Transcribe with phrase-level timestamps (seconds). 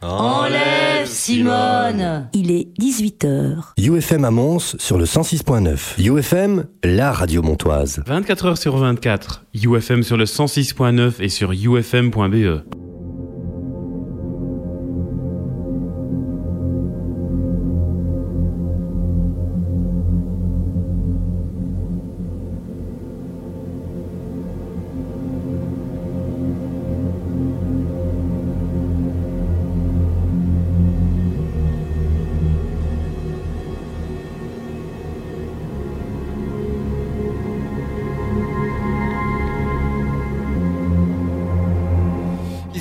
[0.00, 3.74] Enlève Simone Il est 18h.
[3.78, 6.02] UFM à Mons sur le 106.9.
[6.02, 8.02] UFM, la radio montoise.
[8.04, 9.44] 24 heures sur 24.
[9.54, 12.64] UFM sur le 106.9 et sur ufm.be.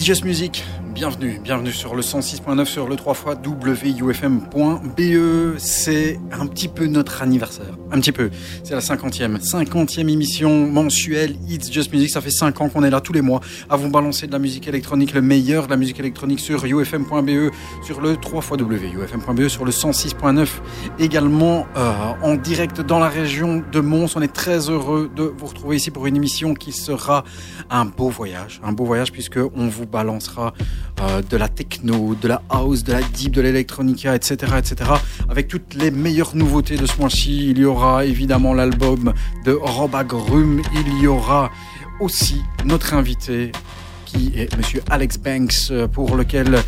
[0.02, 0.64] It's Just Music,
[1.02, 4.92] bienvenue, bienvenue sur le 106.9 sur le 3 fois wufm.be.
[5.58, 8.30] C'est un petit peu notre anniversaire, un petit peu.
[8.64, 12.12] C'est la 50e, 50e émission mensuelle It's Just Music.
[12.12, 14.38] Ça fait 5 ans qu'on est là tous les mois à vous balancer de la
[14.38, 17.52] musique électronique, le meilleur de la musique électronique sur ufm.be,
[17.84, 20.48] sur le 3 fois wufm.be, sur le 106.9
[21.00, 24.16] également euh, en direct dans la région de Mons.
[24.16, 27.24] On est très heureux de vous retrouver ici pour une émission qui sera
[27.72, 30.54] un beau voyage, un beau voyage puisque on vous balancera
[31.02, 34.92] euh, de la techno, de la house, de la deep, de l'électronica, etc., etc.
[35.30, 39.14] Avec toutes les meilleures nouveautés de ce mois-ci, il y aura évidemment l'album
[39.46, 41.50] de Rob Agrum, il y aura
[42.00, 43.52] aussi notre invité
[44.06, 46.60] qui est Monsieur Alex Banks, euh, pour lequel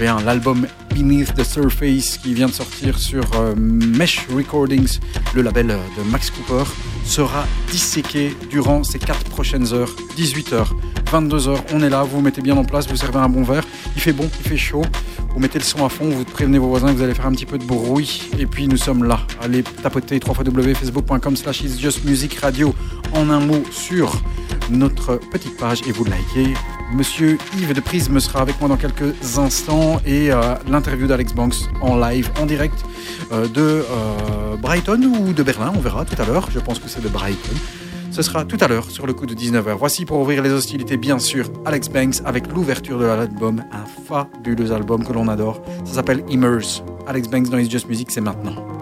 [0.00, 4.98] eh l'album Beneath the Surface qui vient de sortir sur euh, Mesh Recordings,
[5.34, 6.64] le label de Max Cooper,
[7.04, 10.66] sera disséqué durant ces quatre prochaines heures, 18h,
[11.12, 11.56] 22h.
[11.72, 14.00] On est là, vous vous mettez bien en place, vous servez un bon verre, il
[14.00, 14.82] fait bon, il fait chaud.
[15.32, 17.46] Vous mettez le son à fond, vous prévenez vos voisins, vous allez faire un petit
[17.46, 18.30] peu de bruit.
[18.38, 19.20] Et puis nous sommes là.
[19.40, 22.74] Allez tapoter www.facebook.com slash It's Just Music Radio
[23.14, 24.20] en un mot sur
[24.70, 26.54] notre petite page et vous likez.
[26.92, 31.54] Monsieur Yves de Prisme sera avec moi dans quelques instants et euh, l'interview d'Alex Banks
[31.80, 32.84] en live, en direct
[33.30, 36.48] euh, de euh, Brighton ou de Berlin, on verra tout à l'heure.
[36.50, 37.54] Je pense que c'est de Brighton.
[38.10, 39.76] Ce sera tout à l'heure sur le coup de 19h.
[39.78, 44.72] Voici pour ouvrir les hostilités, bien sûr, Alex Banks avec l'ouverture de l'album, un fabuleux
[44.72, 45.62] album que l'on adore.
[45.84, 46.82] Ça s'appelle Immerse.
[47.06, 48.79] Alex Banks dans It's Just Music, c'est maintenant.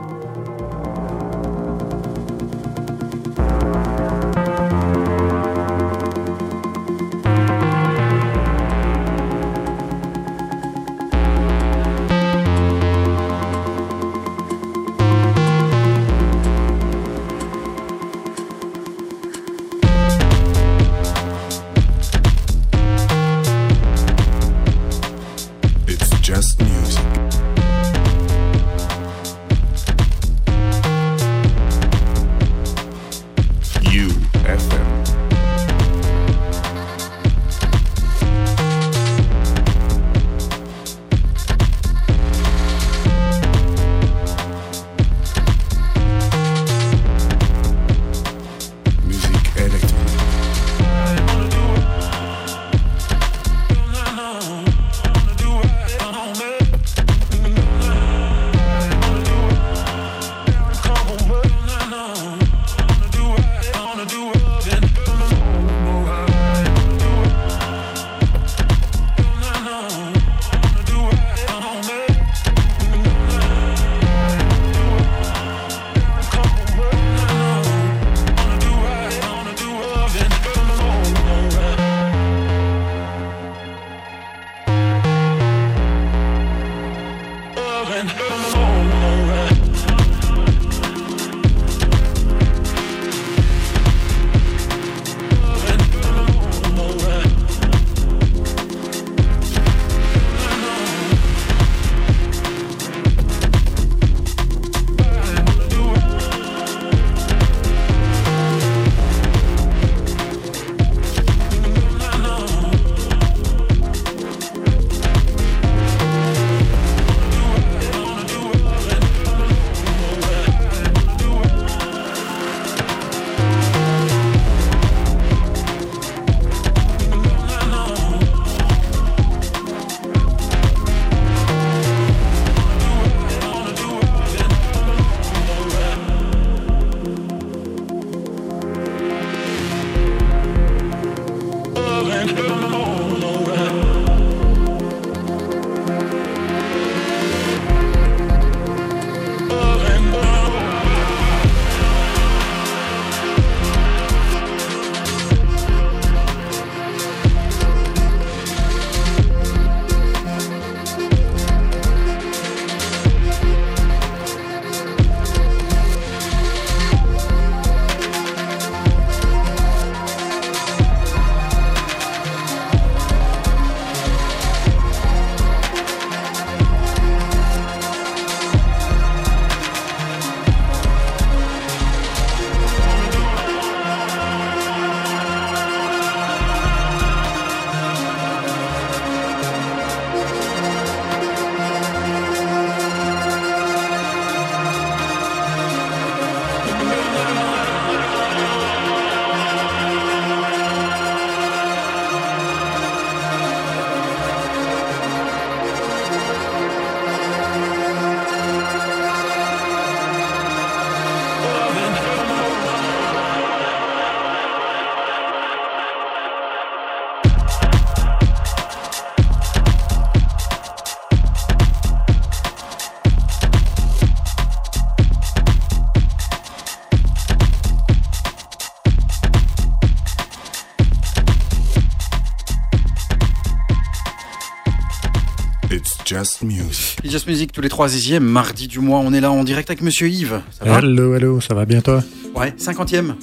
[236.19, 236.99] Just music.
[237.05, 239.01] It's Just Music tous les troisièmes mardi du mois.
[239.01, 240.41] On est là en direct avec Monsieur Yves.
[240.59, 242.03] Ça va Hello, hello, ça va bien toi?
[242.35, 243.15] Ouais, cinquantième.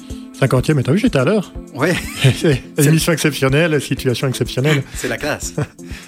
[0.41, 1.53] 50e, mais t'as vu, j'étais à l'heure.
[1.73, 1.95] Ouais,
[2.77, 4.83] Émission exceptionnelle, situation exceptionnelle.
[4.93, 5.53] c'est la classe.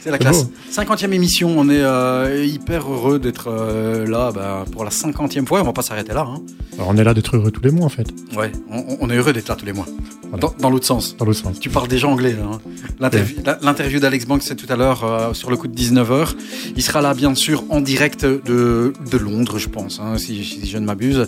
[0.01, 0.43] C'est la classe.
[0.43, 0.51] beau.
[0.69, 1.57] Cinquantième émission.
[1.57, 5.61] On est euh, hyper heureux d'être euh, là bah, pour la cinquantième fois.
[5.61, 6.25] On va pas s'arrêter là.
[6.27, 6.41] Hein.
[6.73, 9.15] Alors, on est là d'être heureux tous les mois en fait, Ouais, on, on est
[9.15, 9.85] heureux d'être là tous les mois.
[10.23, 10.37] Voilà.
[10.39, 11.15] Dans, dans l'autre sens.
[11.15, 11.57] dans l'autre sens.
[11.61, 12.33] Tu parles déjà anglais.
[12.33, 12.59] là, hein.
[12.99, 16.33] L'interview d'Alex Banks, c'est tout à l'heure euh, sur le coup de 19h.
[16.75, 20.67] Il sera là, bien sûr, en direct de, de Londres, je pense, hein, si, si
[20.67, 21.27] je ne m'abuse.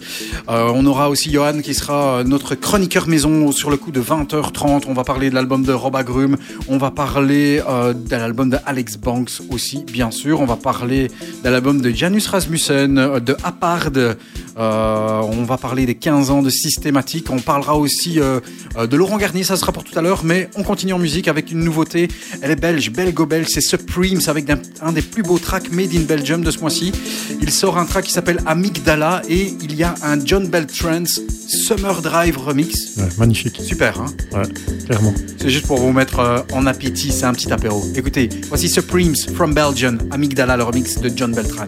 [0.49, 4.01] Euh, on aura aussi Johan qui sera euh, notre chroniqueur maison sur le coup de
[4.01, 4.83] 20h30.
[4.87, 6.37] On va parler de l'album de Rob Agrum.
[6.67, 10.41] On va parler euh, de l'album de Alex Banks aussi, bien sûr.
[10.41, 11.09] On va parler
[11.43, 13.91] de l'album de Janus Rasmussen, de Apard.
[13.95, 17.29] Euh, on va parler des 15 ans de Systématique.
[17.29, 20.23] On parlera aussi de Laurent Garnier, ça sera pour tout à l'heure.
[20.23, 22.07] Mais on continue en musique avec une nouveauté.
[22.41, 23.47] Elle est belge, belgo-belge.
[23.49, 26.91] C'est Supremes avec un, un des plus beaux tracks made in Belgium de ce mois-ci.
[27.41, 31.21] Il sort un track qui s'appelle Amygdala et il y a un John Bell Trance
[31.47, 32.97] Summer Drive remix.
[32.97, 34.43] Ouais, magnifique, Super, hein ouais,
[34.85, 35.13] clairement.
[35.37, 37.83] c'est juste pour vous mettre euh, en appétit, c'est un petit apéro.
[37.95, 41.67] Écoutez, voici Supremes from Belgium, Amygdala, le remix de John Beltran.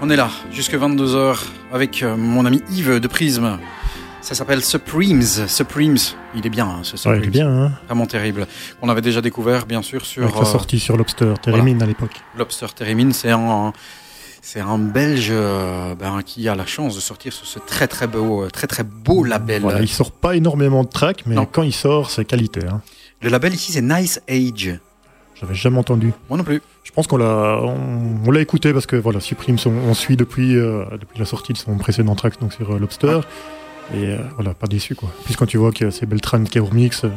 [0.00, 1.36] On est là jusque 22h
[1.72, 3.58] avec euh, mon ami Yves de Prisme.
[4.22, 5.20] Ça s'appelle Supremes.
[5.46, 5.98] Supremes,
[6.34, 7.20] il est bien hein, ce Ouais, Supremes.
[7.22, 7.72] il est bien, hein.
[7.86, 8.46] Vraiment terrible.
[8.80, 12.14] On avait déjà découvert bien sûr sur Avec euh, sortie sur Lobster, Térémine à l'époque.
[12.38, 13.72] Lobster Theremin, c'est un
[14.40, 18.06] c'est un Belge euh, ben, qui a la chance de sortir sur ce très très
[18.06, 19.60] beau très très beau label.
[19.60, 21.44] Voilà, il sort pas énormément de tracks, mais Non.
[21.44, 22.60] quand il sort, c'est qualité.
[22.66, 22.80] Hein.
[23.20, 24.78] Le label ici c'est Nice Age.
[25.34, 26.12] J'avais jamais entendu.
[26.30, 26.62] Moi non plus.
[26.88, 27.76] Je pense qu'on l'a, on,
[28.26, 31.52] on l'a écouté parce que voilà, Supreme, on, on suit depuis, euh, depuis la sortie
[31.52, 33.20] de son précédent track donc sur euh, Lobster.
[33.92, 35.10] Et euh, voilà, pas déçu quoi.
[35.26, 37.10] Puis quand tu vois que c'est Beltran qui est au euh,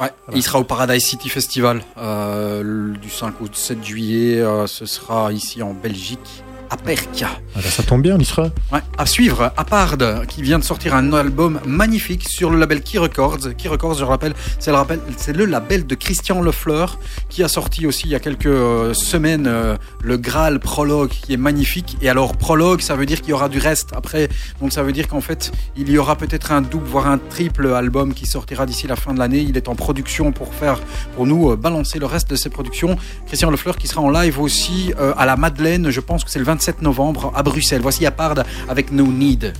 [0.00, 4.42] Ouais, il sera au Paradise City Festival du 5 au 7 juillet.
[4.66, 7.28] ce sera ici en Belgique, à Perca.
[7.32, 8.44] ah bah, ça tombe bien, on y sera.
[8.72, 9.96] Ouais, à suivre, Apard,
[10.28, 13.38] qui vient de sortir un album magnifique sur le label Key Records.
[13.56, 16.98] Key Records, je le rappelle, c'est le, rappel- c'est le label de Christian Lefleur,
[17.28, 21.32] qui a sorti aussi il y a quelques euh, semaines euh, le Graal Prologue, qui
[21.32, 21.96] est magnifique.
[22.02, 24.28] Et alors, Prologue, ça veut dire qu'il y aura du reste après.
[24.60, 27.66] Donc ça veut dire qu'en fait, il y aura peut-être un double, voire un triple
[27.74, 29.40] album qui sortira d'ici la fin de l'année.
[29.48, 30.80] Il est en production pour faire,
[31.16, 32.96] pour nous, euh, balancer le reste de ses productions.
[33.26, 36.44] Christian Lefleur qui sera en live aussi à la Madeleine, je pense que c'est le
[36.58, 37.80] 27 novembre à Bruxelles.
[37.80, 39.52] Voici Apard avec No Need.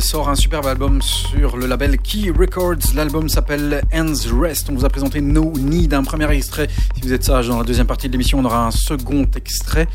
[0.00, 2.94] Sort un superbe album sur le label Key Records.
[2.94, 4.68] L'album s'appelle Ends Rest.
[4.70, 6.68] On vous a présenté No Need, un premier extrait.
[6.94, 9.86] Si vous êtes sage, dans la deuxième partie de l'émission, on aura un second extrait.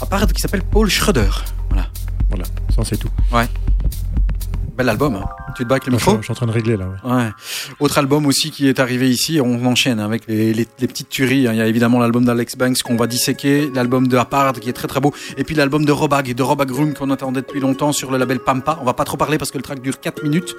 [0.00, 1.28] Apard qui s'appelle Paul Schroeder.
[1.70, 1.86] Voilà.
[2.28, 2.44] Voilà,
[2.74, 3.10] ça c'est tout.
[4.76, 5.16] Bel album.
[5.16, 5.24] hein.
[5.54, 6.86] Tu te bats avec le micro je suis en train de régler là.
[7.04, 7.12] Ouais.
[7.12, 7.30] Ouais.
[7.82, 11.48] Autre album aussi qui est arrivé ici, on enchaîne avec les, petites tueries.
[11.48, 11.52] hein.
[11.52, 14.72] Il y a évidemment l'album d'Alex Banks qu'on va disséquer, l'album de Apard qui est
[14.72, 17.90] très très beau, et puis l'album de Robag, de Robag Room qu'on attendait depuis longtemps
[17.90, 18.78] sur le label Pampa.
[18.80, 20.54] On va pas trop parler parce que le track dure 4 minutes.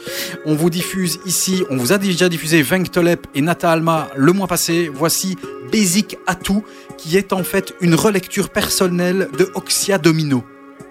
[0.45, 4.33] On vous diffuse ici, on vous a déjà diffusé Venk Tolep et Nata Alma le
[4.33, 4.91] mois passé.
[4.93, 5.37] Voici
[5.71, 6.65] Basic Atout
[6.97, 10.43] qui est en fait une relecture personnelle de Oxia Domino.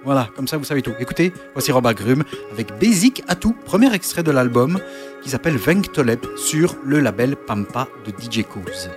[0.04, 0.94] Voilà, comme ça vous savez tout.
[0.98, 4.78] Écoutez, voici Rob Agrum avec Basic Atout, premier extrait de l'album
[5.22, 8.90] qui s'appelle Venktolep sur le label Pampa de DJ Kouz.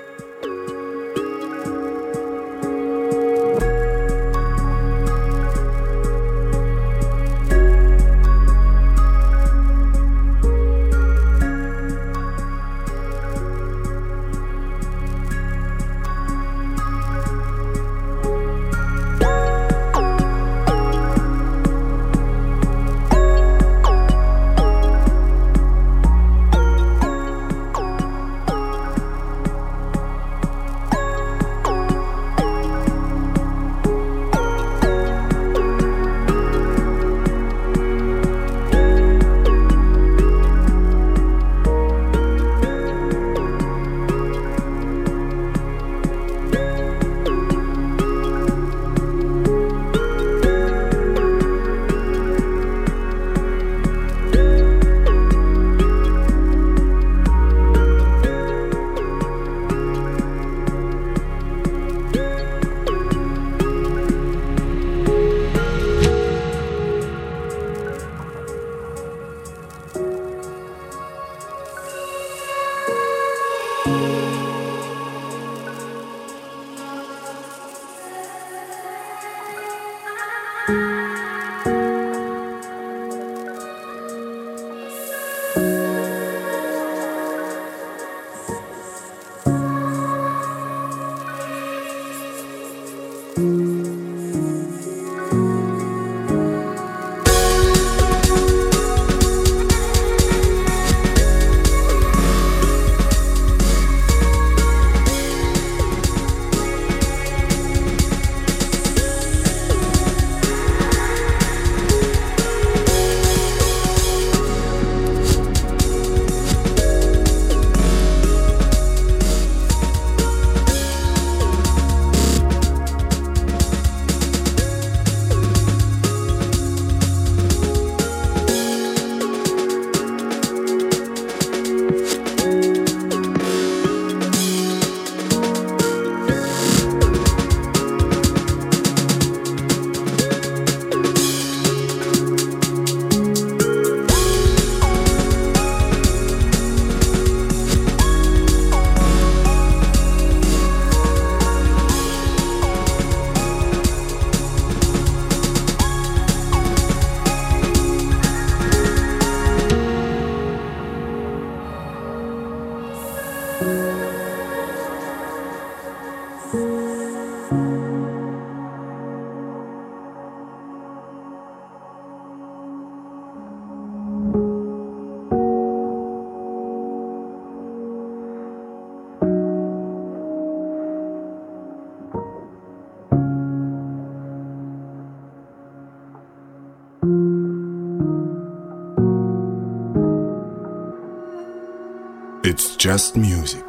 [192.85, 193.63] Just music.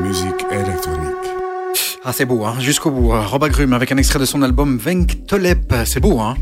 [0.00, 1.08] Musique électronique.
[2.04, 3.12] Ah, c'est beau, hein, jusqu'au bout.
[3.12, 3.22] hein.
[3.24, 5.72] Rob Agrum avec un extrait de son album Venktolep.
[5.86, 6.34] C'est beau, hein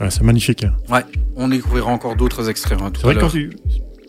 [0.00, 0.64] Ouais, c'est magnifique.
[0.64, 0.72] hein.
[0.88, 1.02] Ouais,
[1.36, 3.50] on découvrira encore d'autres extraits hein, tout C'est vrai à que quand l'heure.
[3.50, 3.56] tu...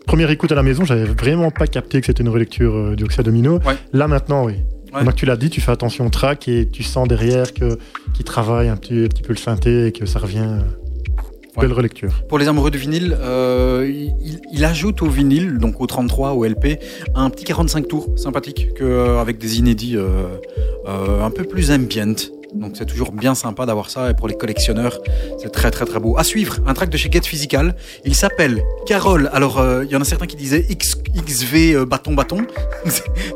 [0.06, 3.04] Première écoute à la maison, j'avais vraiment pas capté que c'était une relecture euh, du
[3.04, 3.58] Oxia Domino.
[3.66, 3.76] Ouais.
[3.92, 4.52] Là maintenant, oui.
[4.54, 4.98] Ouais.
[4.98, 7.78] Maintenant que tu l'as dit, tu fais attention au track et tu sens derrière que
[8.22, 10.38] qui travaille un petit, un petit peu le synthé et que ça revient.
[10.46, 10.60] euh,
[11.54, 11.64] Ouais.
[11.66, 12.22] Belle relecture.
[12.30, 16.46] Pour les amoureux du vinyle, euh, il, il ajoute au vinyle, donc au 33, au
[16.46, 16.78] LP,
[17.14, 20.28] un petit 45 tours sympathique, que, euh, avec des inédits euh,
[20.86, 22.14] un peu plus ambient.
[22.54, 24.98] Donc c'est toujours bien sympa d'avoir ça et pour les collectionneurs,
[25.38, 26.16] c'est très très très beau.
[26.18, 27.74] À suivre, un track de chez Get Physical.
[28.04, 29.30] Il s'appelle Carole.
[29.32, 32.46] Alors euh, il y en a certains qui disaient X, XV euh, bâton bâton.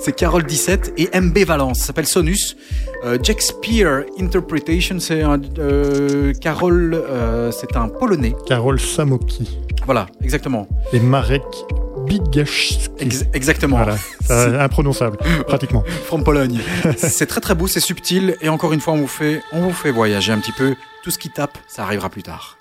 [0.00, 1.78] C'est- Carole 17 et MB Valence.
[1.80, 2.56] Ça s'appelle Sonus.
[3.04, 8.34] Euh, Shakespeare Interpretation, c'est un euh, Carole, euh, c'est un polonais.
[8.46, 10.66] Karol Samoki Voilà, exactement.
[10.92, 11.42] et Marek
[13.34, 13.76] Exactement.
[13.76, 15.84] Voilà, Ça, imprononçable, pratiquement.
[16.06, 16.60] From Pologne.
[16.96, 19.72] c'est très très beau, c'est subtil et encore une fois on vous fait on vous
[19.72, 20.74] fait voyager un petit peu.
[21.02, 22.58] Tout ce qui tape, ça arrivera plus tard.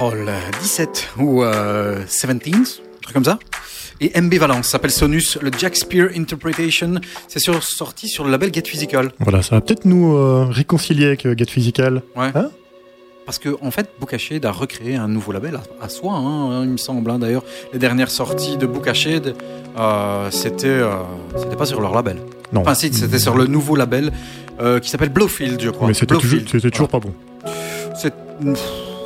[0.00, 0.30] Carole,
[0.62, 2.62] 17 ou euh, 17, un
[3.02, 3.38] truc comme ça.
[4.00, 6.94] Et MB Valence s'appelle Sonus, le Jack Spear Interpretation.
[7.28, 9.12] C'est sur, sorti sur le label Get Physical.
[9.18, 12.00] Voilà, ça va peut-être nous euh, réconcilier avec euh, Get Physical.
[12.16, 12.30] Ouais.
[12.34, 12.48] Hein
[13.26, 16.76] Parce que en fait, Bookashade a recréé un nouveau label à, soi, hein, il me
[16.78, 17.10] semble.
[17.10, 17.18] hein.
[17.18, 19.34] D'ailleurs, les dernières sorties de Bookashade,
[19.78, 20.92] euh, c'était euh,
[21.36, 22.16] c'était pas sur leur label.
[22.54, 22.62] Non.
[22.62, 24.12] Enfin, si, c'était sur le nouveau label
[24.62, 25.88] euh, qui s'appelle Blowfield, je crois.
[25.88, 26.16] Mais c'était
[26.70, 27.12] toujours, pas bon.
[28.00, 28.14] C'est-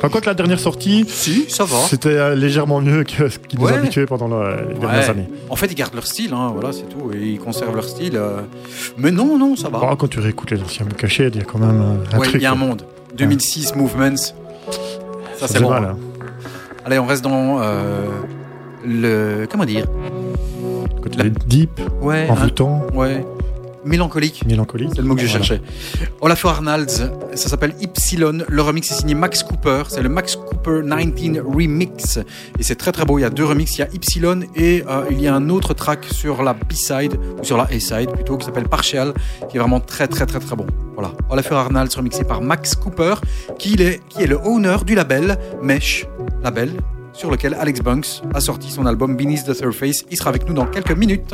[0.05, 1.77] Enfin, quoi que la dernière sortie, Si, ça va.
[1.87, 3.73] c'était euh, légèrement mieux que ce qui nous Ouais.
[3.73, 5.09] habituait pendant les dernières Ouais.
[5.09, 5.27] années.
[5.49, 7.11] En fait, ils gardent leur style, hein, voilà, c'est tout.
[7.13, 8.15] Et ils conservent leur style.
[8.15, 8.41] euh.
[8.97, 9.79] Mais non, non, ça va.
[9.83, 12.27] Ah, quand tu réécoutes les anciens cachés, il y a quand même euh, un Ouais,
[12.27, 12.35] truc.
[12.35, 12.83] il y a un monde.
[13.17, 14.15] 2006 Movements.
[14.17, 14.33] Ça,
[15.37, 15.69] Ça c'est bon.
[15.69, 15.97] mal, hein.
[16.85, 18.05] Allez, on reste dans euh,
[18.85, 19.47] le.
[19.49, 19.85] Comment dire?
[21.01, 22.27] Côté La- deep, Ouais.
[22.29, 23.25] un- envoûtant, ouais.
[23.85, 24.43] Mélancolique.
[24.45, 24.89] mélancolique.
[24.95, 25.43] C'est le mot que je Voilà.
[25.45, 25.61] cherchais.
[26.21, 26.87] Olafur Arnalds,
[27.35, 28.39] ça s'appelle Ypsilon.
[28.47, 29.83] Le remix est signé Max Cooper.
[29.89, 32.17] C'est le Max Cooper 19 Remix.
[32.59, 33.19] Et c'est très très beau.
[33.19, 33.77] Il y a deux remixes.
[33.77, 37.17] Il y a Ypsilon et euh, il y a un autre track sur la B-side,
[37.39, 39.13] ou sur la A-side plutôt, qui s'appelle Partial,
[39.49, 40.65] qui est vraiment très très très très bon.
[40.95, 41.11] Voilà.
[41.29, 43.15] Olafur Arnalds remixé par Max Cooper,
[43.59, 46.05] qui est, qui est le owner du label Mesh,
[46.43, 46.71] label
[47.13, 50.03] sur lequel Alex Bunks a sorti son album Beneath the Surface.
[50.11, 51.33] Il sera avec nous dans quelques minutes.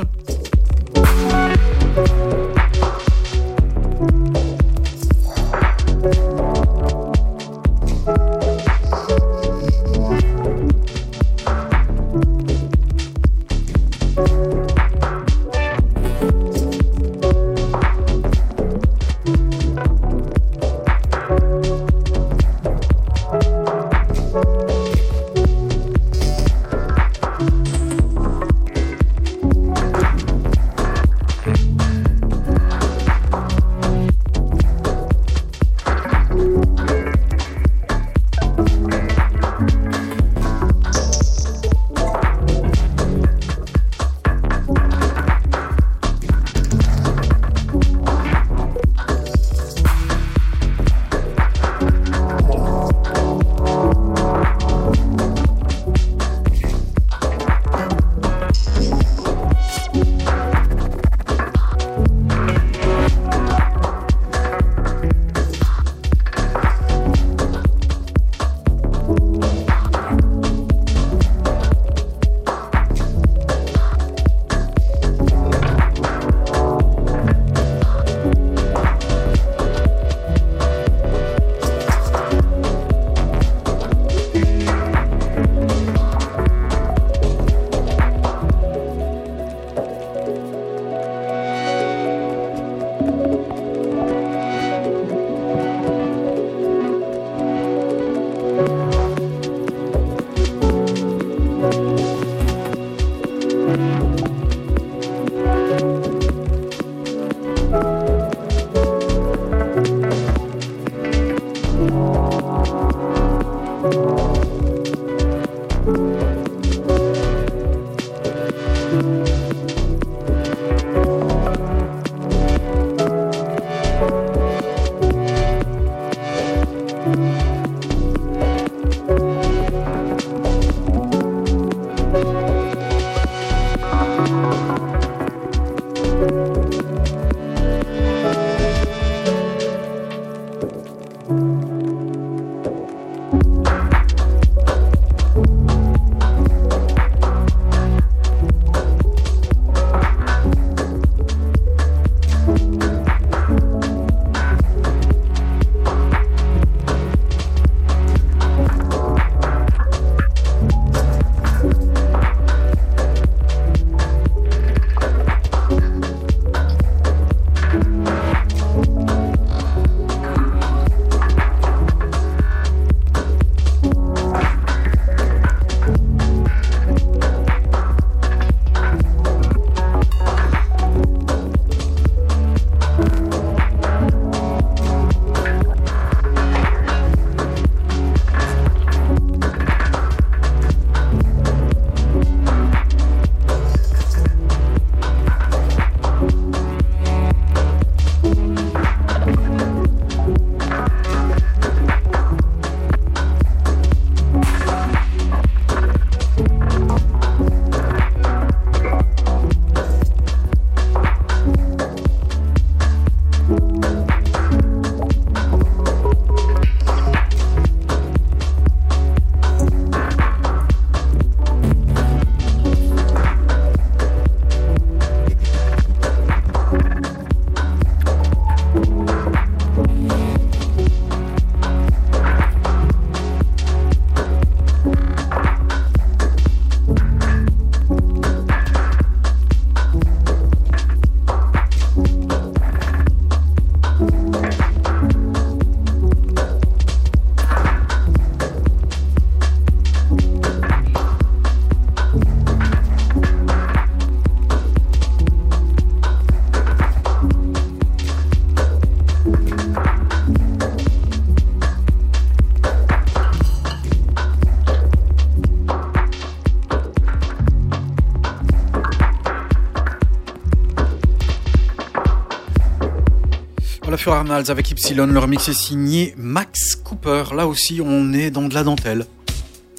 [274.01, 275.05] Olafur Arnalds avec Ypsilon.
[275.05, 277.35] Le remix est signé Max Cooper.
[277.35, 279.05] Là aussi, on est dans de la dentelle.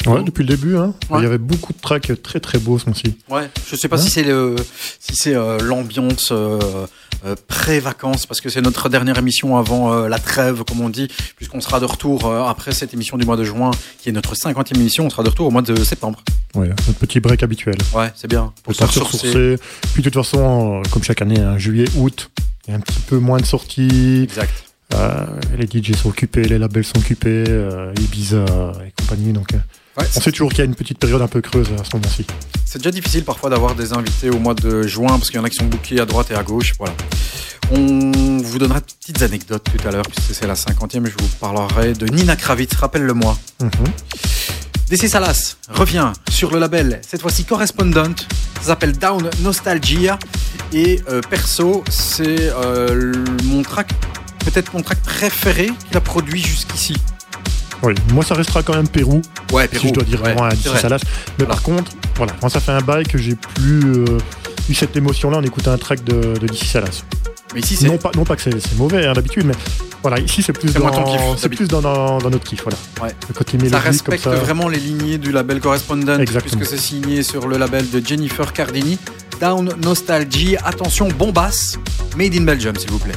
[0.06, 0.94] Ouais, depuis le début, hein.
[1.10, 1.18] Ouais.
[1.20, 3.16] Il y avait beaucoup de tracks très très beaux ce mois-ci.
[3.28, 3.50] Ouais.
[3.68, 4.54] Je sais pas si c'est le,
[5.00, 6.86] si c'est euh, l'ambiance euh,
[7.24, 11.60] euh, pré-vacances, parce que c'est notre dernière émission avant la trêve, comme on dit, puisqu'on
[11.60, 15.06] sera de retour après cette émission du mois de juin, qui est notre 50e émission.
[15.06, 16.22] On sera de retour au mois de septembre.
[16.54, 17.76] Ouais, notre petit break habituel.
[17.94, 18.52] Ouais, c'est bien.
[18.62, 19.56] Pour se ressourcer.
[19.94, 22.30] Puis de toute façon, comme chaque année, hein, juillet, août,
[23.12, 24.22] peu moins de sorties.
[24.22, 24.50] Exact.
[24.94, 25.26] Euh,
[25.58, 28.46] les DJ sont occupés, les labels sont occupés, euh, Ibiza
[28.86, 29.34] et compagnie.
[29.34, 29.58] Donc, euh,
[29.98, 31.94] Ouais, on sait toujours qu'il y a une petite période un peu creuse à ce
[31.94, 32.24] moment-ci.
[32.64, 35.44] C'est déjà difficile parfois d'avoir des invités au mois de juin parce qu'il y en
[35.44, 36.72] a qui sont bookés à droite et à gauche.
[36.78, 36.94] Voilà.
[37.72, 41.04] On vous donnera de petites anecdotes tout à l'heure puisque c'est la cinquantième.
[41.04, 42.74] Je vous parlerai de Nina Kravitz.
[42.74, 43.36] Rappelle-le-moi.
[43.60, 43.70] Mhm.
[44.88, 48.14] DC Salas revient sur le label, cette fois-ci Correspondent.
[48.62, 50.18] Ça s'appelle Down Nostalgia.
[50.72, 53.12] Et euh, perso, c'est euh,
[53.44, 53.92] mon track,
[54.44, 56.96] peut-être mon track préféré qu'il a produit jusqu'ici.
[57.82, 59.20] Oui, moi ça restera quand même Pérou,
[59.52, 60.80] Ouais, si je dois dire vraiment un vrai.
[60.80, 60.98] Salas.
[61.38, 61.54] Mais Voilà.
[61.54, 64.18] par contre, voilà, moi ça fait un bail que j'ai plus euh,
[64.68, 67.02] eu cette émotion-là en écoutant un track de, de DC Salas.
[67.54, 69.54] Mais ici, c'est Non pas, non pas que c'est c'est mauvais hein, d'habitude, mais
[70.02, 72.44] voilà, ici c'est plus C'est moins ton kiff, dans, c'est plus dans, dans, dans notre
[72.44, 72.78] kiff, voilà.
[73.02, 73.14] Ouais.
[73.28, 74.38] Le côté Ça respecte comme ça.
[74.40, 76.56] vraiment les lignées du label Correspondent, Exactement.
[76.56, 78.98] puisque c'est signé sur le label de Jennifer Cardini.
[79.40, 81.78] Down Nostalgie, attention, bombasse,
[82.16, 83.14] made in Belgium, s'il vous plaît.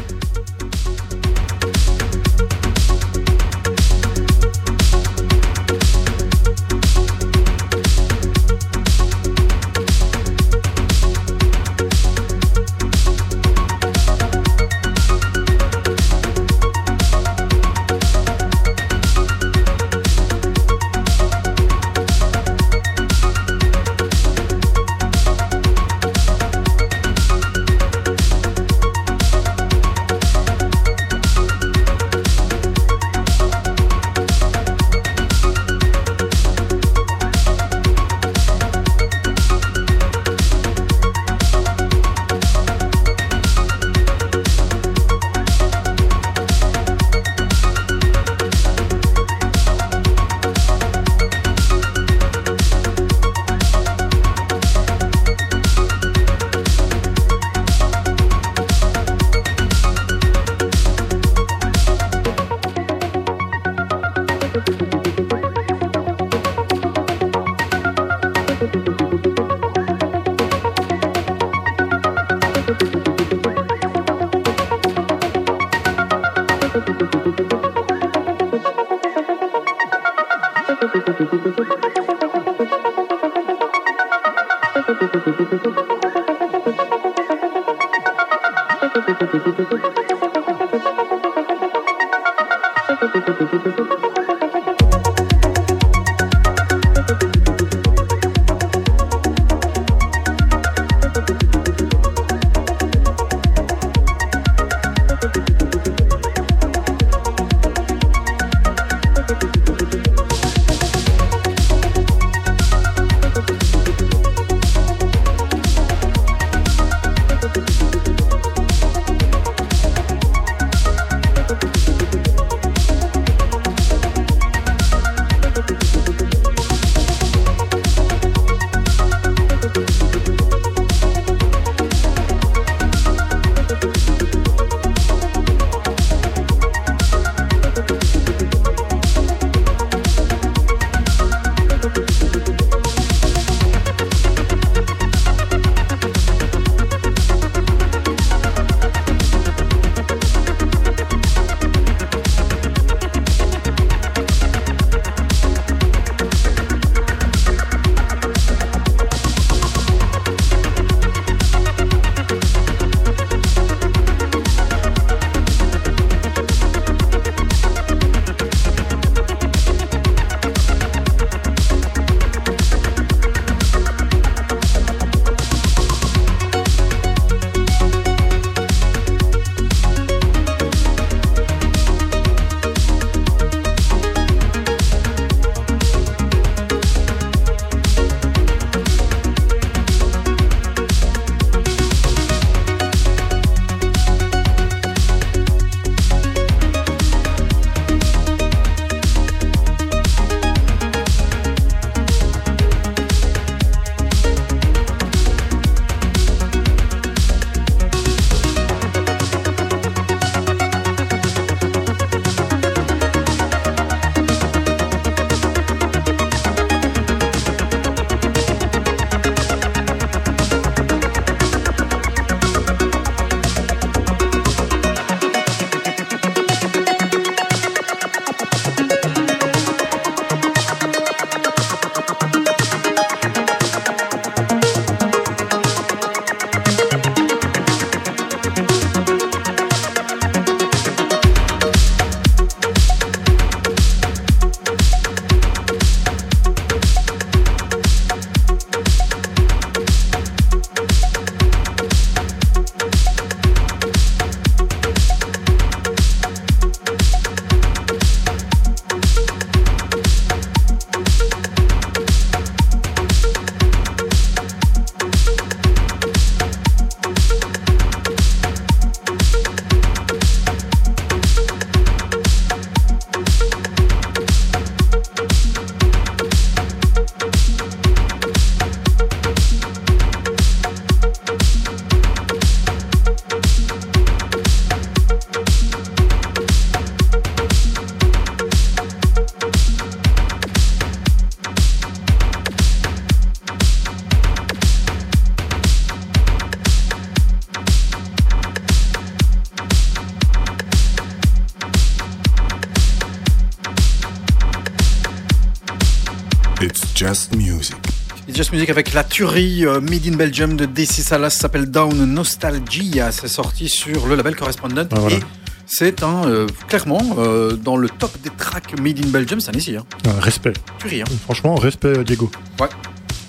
[308.66, 313.12] Music avec la tuerie euh, Made in Belgium de DC Salas s'appelle Down Nostalgia.
[313.12, 314.88] C'est sorti sur le label Correspondent.
[314.92, 315.18] Ah, voilà.
[315.18, 315.20] Et
[315.68, 319.58] c'est un, euh, clairement, euh, dans le top des tracks Made in Belgium, c'est un
[319.58, 319.76] ici.
[319.76, 319.84] Hein.
[320.20, 320.54] Respect.
[320.80, 321.06] Tuerie, hein.
[321.26, 322.32] Franchement, respect, Diego.
[322.60, 322.68] Ouais.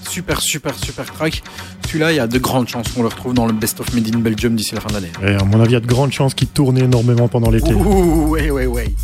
[0.08, 1.42] Super, super, super track.
[1.86, 4.14] Celui-là, il y a de grandes chances qu'on le retrouve dans le Best of Made
[4.14, 5.12] in Belgium d'ici la fin de l'année.
[5.22, 7.74] Et à mon avis, il y a de grandes chances qu'il tourne énormément pendant l'été.
[7.74, 8.94] Ouh, ouais, ouais, ouais.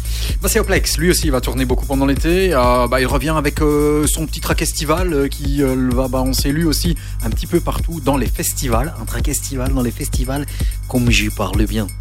[0.43, 0.99] Bah, c'est Oplex.
[0.99, 2.53] Lui aussi, il va tourner beaucoup pendant l'été.
[2.53, 6.65] Euh, bah, il revient avec euh, son petit track estival euh, qui va balancer lui
[6.65, 8.93] aussi un petit peu partout dans les festivals.
[9.01, 10.45] Un track estival dans les festivals,
[10.89, 11.87] comme j'y parle bien.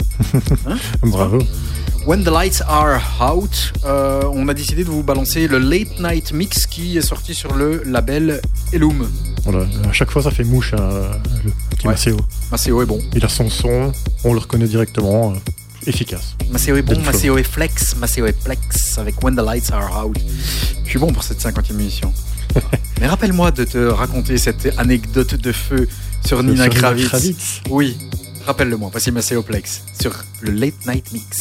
[0.67, 1.39] Hein Bravo.
[2.07, 6.31] When the lights are out, euh, on a décidé de vous balancer le Late Night
[6.33, 8.41] Mix qui est sorti sur le label
[8.73, 9.07] Elum.
[9.43, 9.65] Voilà.
[9.87, 11.11] À chaque fois, ça fait mouche, hein,
[11.45, 11.93] le petit Ouais.
[11.93, 12.17] Maceo.
[12.51, 12.99] Maceo est bon.
[13.15, 13.91] Il a son son,
[14.23, 15.31] on le reconnaît directement.
[15.33, 15.35] euh,
[15.85, 16.35] efficace.
[16.51, 20.17] Maceo est bon, Maceo est flex, Maceo est plex avec When the Lights Are Out.
[20.83, 22.13] Je suis bon pour cette 50e émission.
[22.99, 25.87] Mais rappelle-moi de te raconter cette anecdote de feu
[26.25, 27.07] sur Nina Sur Kravitz.
[27.07, 27.61] Kravitz.
[27.69, 27.97] Oui,
[28.45, 28.89] rappelle-le-moi.
[28.91, 31.39] Voici Maceo Plex sur le Late Night Mix.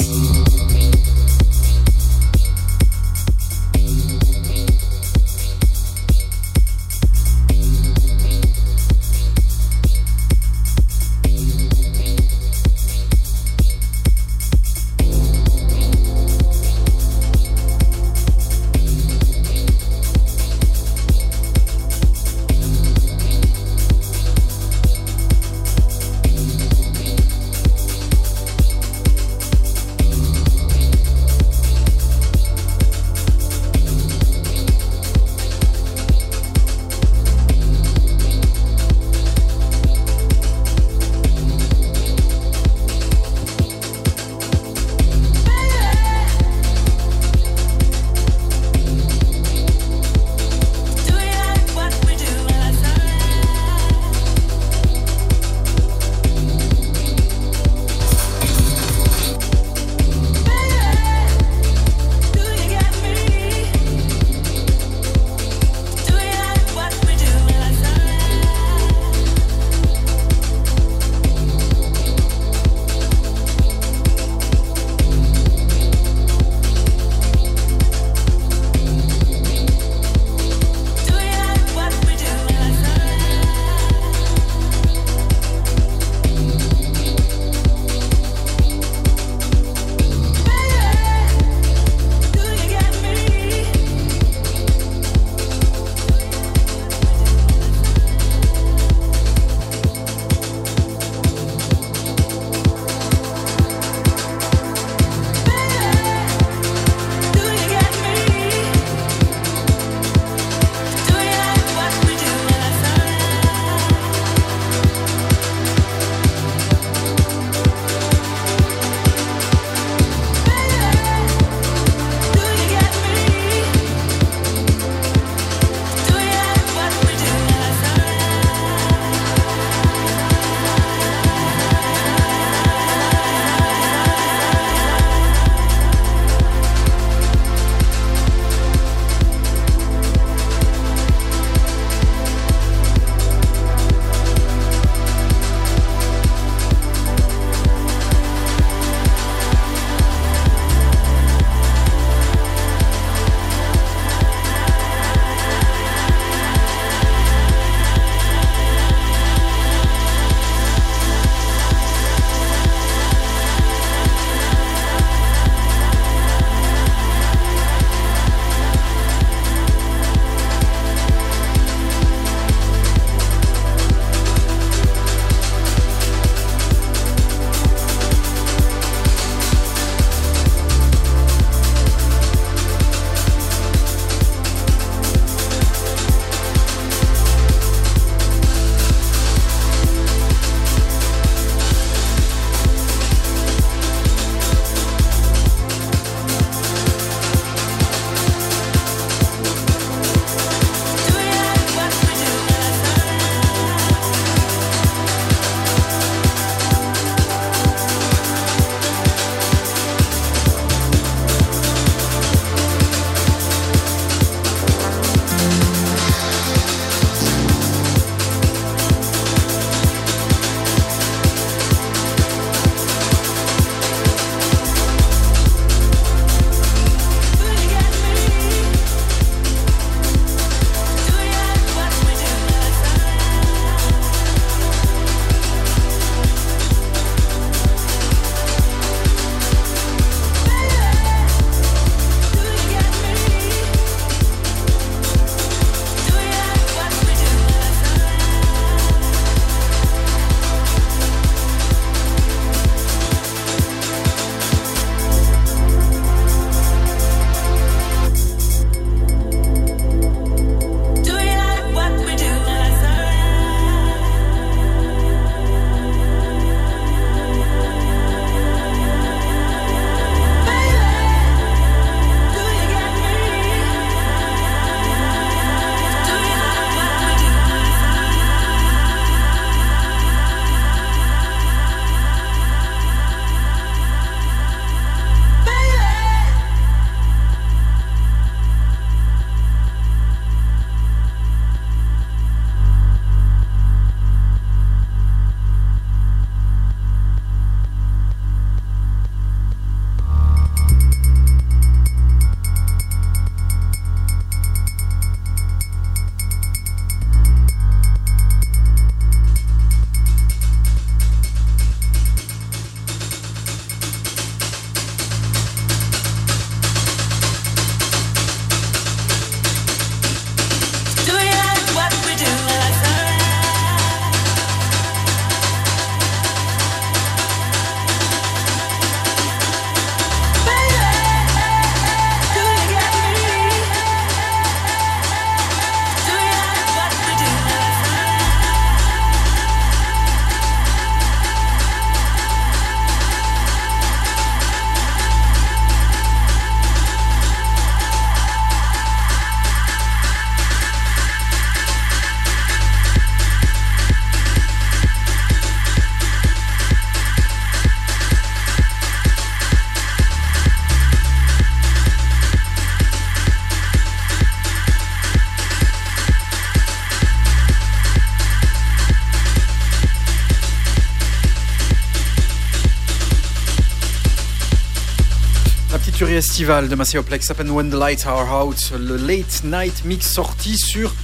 [376.40, 380.56] Tuerie estivale de Macéoplex s'appelle When the Lights Are Out, le late night mix sorti
[380.56, 380.94] sur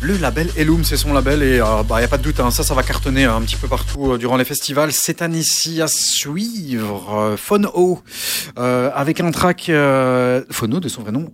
[0.00, 2.52] le label Elum, c'est son label et il euh, bah, a pas de doute, hein,
[2.52, 4.92] ça, ça va cartonner hein, un petit peu partout euh, durant les festivals.
[4.92, 8.02] Cette année-ci à suivre, euh, Phono,
[8.56, 9.64] euh, avec un track
[10.50, 11.32] Phono de son vrai nom,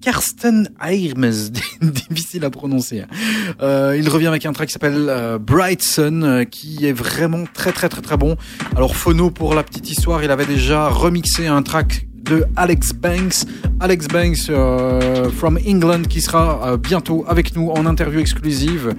[0.00, 1.30] Karsten Airmes,
[1.82, 3.02] difficile à prononcer.
[3.02, 3.94] hein.
[3.94, 8.00] il revient avec un track qui s'appelle Bright Sun, qui est vraiment très très très
[8.00, 8.36] très bon.
[8.74, 13.46] Alors Phono, pour la petite histoire, il avait déjà remixé un track de Alex Banks.
[13.80, 18.94] Alex Banks euh, from England qui sera euh, bientôt avec nous en interview exclusive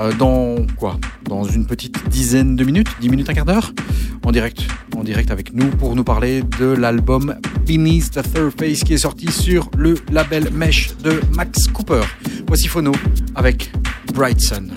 [0.00, 0.98] euh, dans quoi?
[1.24, 3.72] Dans une petite dizaine de minutes, 10 minutes, un quart d'heure?
[4.24, 4.60] En direct,
[4.96, 8.98] en direct avec nous pour nous parler de l'album Beneath the Third Face qui est
[8.98, 12.02] sorti sur le label Mesh de Max Cooper.
[12.46, 12.92] Voici Phono
[13.34, 13.72] avec
[14.14, 14.72] Bright Sun.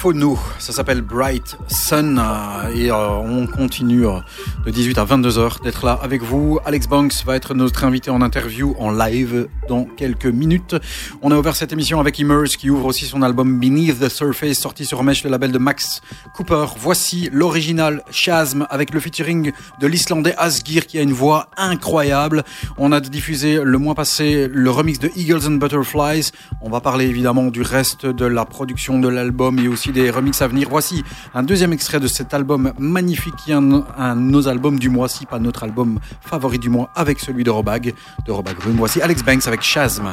[0.00, 4.20] Phono, ça s'appelle Bright Sun euh, et euh, on continue euh,
[4.64, 6.58] de 18 à 22 heures d'être là avec vous.
[6.64, 10.74] Alex Banks va être notre invité en interview en live dans quelques minutes.
[11.20, 14.58] On a ouvert cette émission avec Immerse qui ouvre aussi son album Beneath the Surface
[14.58, 16.00] sorti sur Mesh, le label de Max
[16.34, 16.64] Cooper.
[16.78, 22.42] Voici l'original Chasm avec le featuring de l'Islandais Asgir qui a une voix incroyable.
[22.78, 26.30] On a diffusé le mois passé le remix de Eagles and Butterflies.
[26.70, 30.08] On va parler évidemment du reste de la production de l'album album et aussi des
[30.08, 30.68] remixes à venir.
[30.70, 31.02] Voici
[31.34, 35.26] un deuxième extrait de cet album magnifique qui est un, nos albums du mois, si
[35.26, 37.92] pas notre album favori du mois, avec celui de Robag,
[38.24, 38.76] de Robag Room.
[38.76, 40.12] Voici Alex Banks avec Chasm.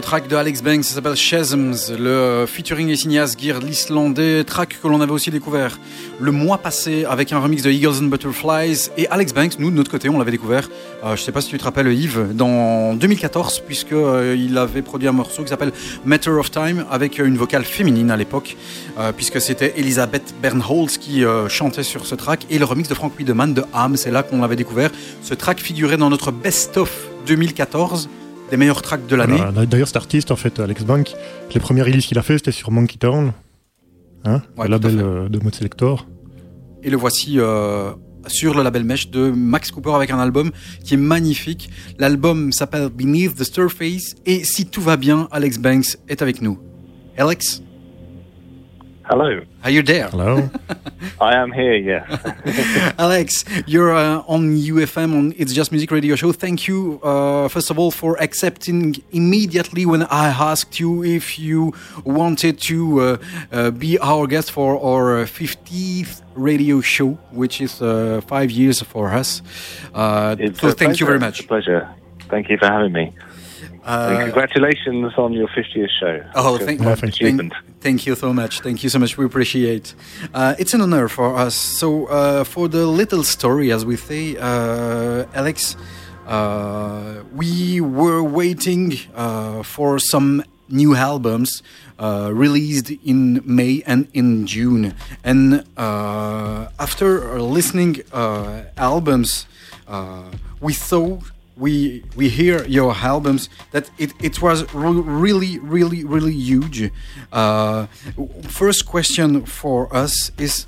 [0.00, 1.92] Track de Alex Banks, ça s'appelle Chasms.
[1.98, 5.78] Le euh, featuring est signé Asgir, l'Islandais, track que l'on avait aussi découvert
[6.18, 8.90] le mois passé avec un remix de Eagles and Butterflies.
[8.96, 10.68] Et Alex Banks, nous de notre côté, on l'avait découvert,
[11.04, 15.08] euh, je sais pas si tu te rappelles Yves, dans 2014, puisque euh, avait produit
[15.08, 15.72] un morceau qui s'appelle
[16.04, 18.56] Matter of Time avec une vocale féminine à l'époque,
[18.98, 22.46] euh, puisque c'était Elisabeth Bernholz qui euh, chantait sur ce track.
[22.50, 24.90] Et le remix de Frank Wiedemann de Ham, c'est là qu'on l'avait découvert.
[25.22, 28.08] Ce track figurait dans notre best-of 2014
[28.50, 29.36] des meilleurs tracks de l'année.
[29.36, 29.66] Voilà.
[29.66, 31.14] D'ailleurs, cet artiste, en fait, Alex Bank,
[31.52, 33.32] les premières releases qu'il a fait, c'était sur Monkey Town,
[34.24, 36.06] hein, Ouais, le label euh, de Mode Selector.
[36.82, 37.92] Et le voici euh,
[38.26, 40.50] sur le label Mesh de Max Cooper avec un album
[40.84, 41.70] qui est magnifique.
[41.98, 46.58] L'album s'appelle Beneath the Surface et si tout va bien, Alex Banks est avec nous.
[47.18, 47.62] Alex,
[49.08, 50.08] Hello, are you there?
[50.08, 50.50] Hello.
[51.20, 51.74] I am here.
[51.76, 52.94] Yes.
[52.98, 56.32] Alex, you're uh, on UFM on It's Just Music radio show.
[56.32, 61.72] Thank you, uh, first of all, for accepting immediately when I asked you if you
[62.04, 63.16] wanted to uh,
[63.52, 68.82] uh, be our guest for our uh, 50th radio show, which is uh, five years
[68.82, 69.40] for us.
[69.94, 71.18] Uh, It's so a thank you pleasure.
[71.18, 71.40] very It's much.
[71.44, 71.88] a pleasure.
[72.28, 73.12] Thank you for having me.
[73.86, 76.20] Uh, congratulations on your 50th show.
[76.34, 77.50] Oh, thank, thank you.
[77.80, 78.60] Thank you so much.
[78.60, 79.16] Thank you so much.
[79.16, 79.94] We appreciate.
[80.34, 81.54] Uh, it's an honor for us.
[81.54, 85.76] So, uh, for the little story, as we say, uh, Alex,
[86.26, 91.62] uh, we were waiting uh, for some new albums
[91.98, 99.46] uh, released in May and in June, and uh, after listening uh, albums,
[99.86, 100.24] uh,
[100.60, 101.22] we thought
[101.56, 106.90] we we hear your albums that it, it was really really really huge.
[107.32, 107.86] Uh,
[108.42, 110.66] first question for us is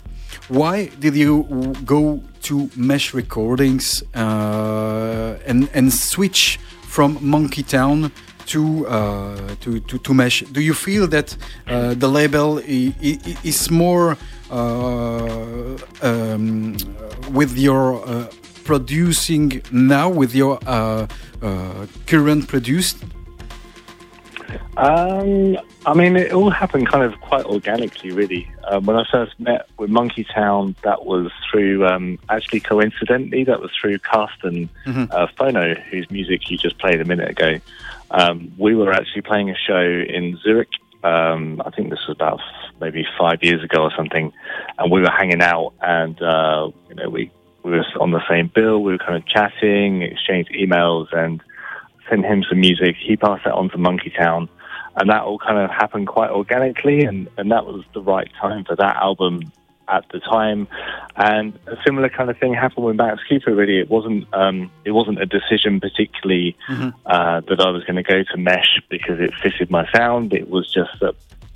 [0.48, 8.10] why did you go to mesh recordings uh, and and switch from monkey town
[8.46, 10.40] to, uh, to, to, to mesh?
[10.40, 11.36] Do you feel that
[11.66, 14.16] uh, the label is more
[14.50, 16.76] uh, um,
[17.32, 18.26] with your uh,
[18.68, 21.06] producing now with your uh,
[21.40, 23.02] uh, current produced?
[24.76, 25.56] Um,
[25.86, 28.46] I mean, it all happened kind of quite organically, really.
[28.70, 33.58] Um, when I first met with Monkey Town, that was through, um, actually coincidentally, that
[33.58, 35.08] was through Carsten Mhm.
[35.14, 37.56] uh, Phono, whose music you just played a minute ago.
[38.10, 40.68] Um, we were actually playing a show in Zurich.
[41.02, 42.40] Um, I think this was about
[42.82, 44.30] maybe five years ago or something,
[44.78, 47.30] and we were hanging out, and uh, you know, we
[47.68, 48.82] we were on the same bill.
[48.82, 51.42] We were kind of chatting, exchanged emails, and
[52.08, 52.96] sent him some music.
[52.98, 54.48] He passed that on to Monkey Town,
[54.96, 58.64] and that all kind of happened quite organically, and, and that was the right time
[58.64, 59.40] for that album
[59.88, 60.68] at the time.
[61.16, 63.54] And a similar kind of thing happened with Max Cooper.
[63.54, 66.94] Really, it wasn't um, it wasn't a decision particularly Mhm.
[67.06, 70.32] uh, that I was going to go to Mesh because it fitted my sound.
[70.32, 71.14] It was just that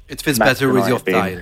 [0.08, 1.40] It fits Max better with your style.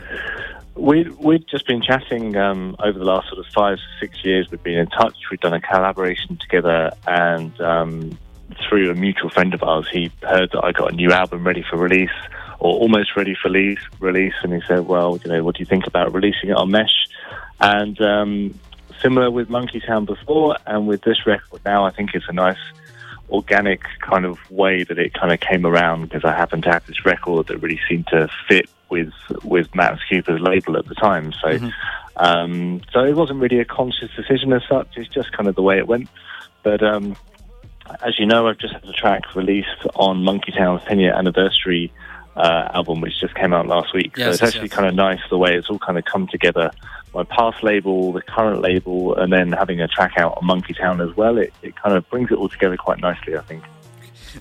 [0.74, 4.50] We we'd just been chatting um, over the last sort of five six years.
[4.50, 5.16] We've been in touch.
[5.30, 8.18] We've done a collaboration together, and um,
[8.68, 11.64] through a mutual friend of ours, he heard that I got a new album ready
[11.68, 12.10] for release,
[12.58, 13.80] or almost ready for release.
[13.98, 16.70] Release, and he said, "Well, you know, what do you think about releasing it on
[16.70, 17.06] Mesh?"
[17.60, 18.58] And um,
[19.02, 22.58] similar with Monkey Town before, and with this record now, I think it's a nice
[23.28, 26.84] organic kind of way that it kind of came around because I happened to have
[26.86, 29.12] this record that really seemed to fit with
[29.44, 31.32] with Matt Cooper's label at the time.
[31.40, 31.72] So Mhm.
[32.16, 34.88] um, so it wasn't really a conscious decision as such.
[34.96, 36.08] It's just kind of the way it went.
[36.62, 37.16] But um,
[38.04, 41.92] as you know, I've just had a track released on Monkey Town's 10 year anniversary
[42.36, 44.16] uh, album, which just came out last week.
[44.16, 44.76] so it's yes, actually yes.
[44.76, 46.70] kind of nice the way it's all kind of come together.
[47.12, 51.00] My past label, the current label, and then having a track out on Monkey Town
[51.00, 51.38] as well.
[51.38, 53.64] It, it kind of brings it all together quite nicely, I think.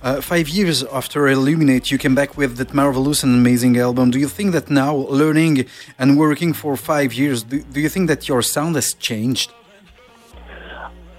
[0.02, 4.12] Uh, five years after Illuminate, you came back with that marvelous and amazing album.
[4.12, 5.66] Do you think that now, learning
[5.98, 9.52] and working for five years, do, do you think that your sound has changed?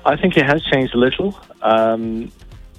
[0.07, 1.39] I think it has changed a little.
[1.63, 2.31] Um,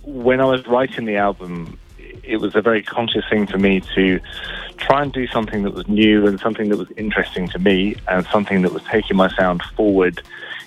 [0.04, 1.78] when I was writing the album,
[2.24, 4.20] it was a very conscious thing for me to
[4.78, 8.26] try and do something that was new and something that was interesting to me and
[8.28, 10.22] something that was taking my sound forward,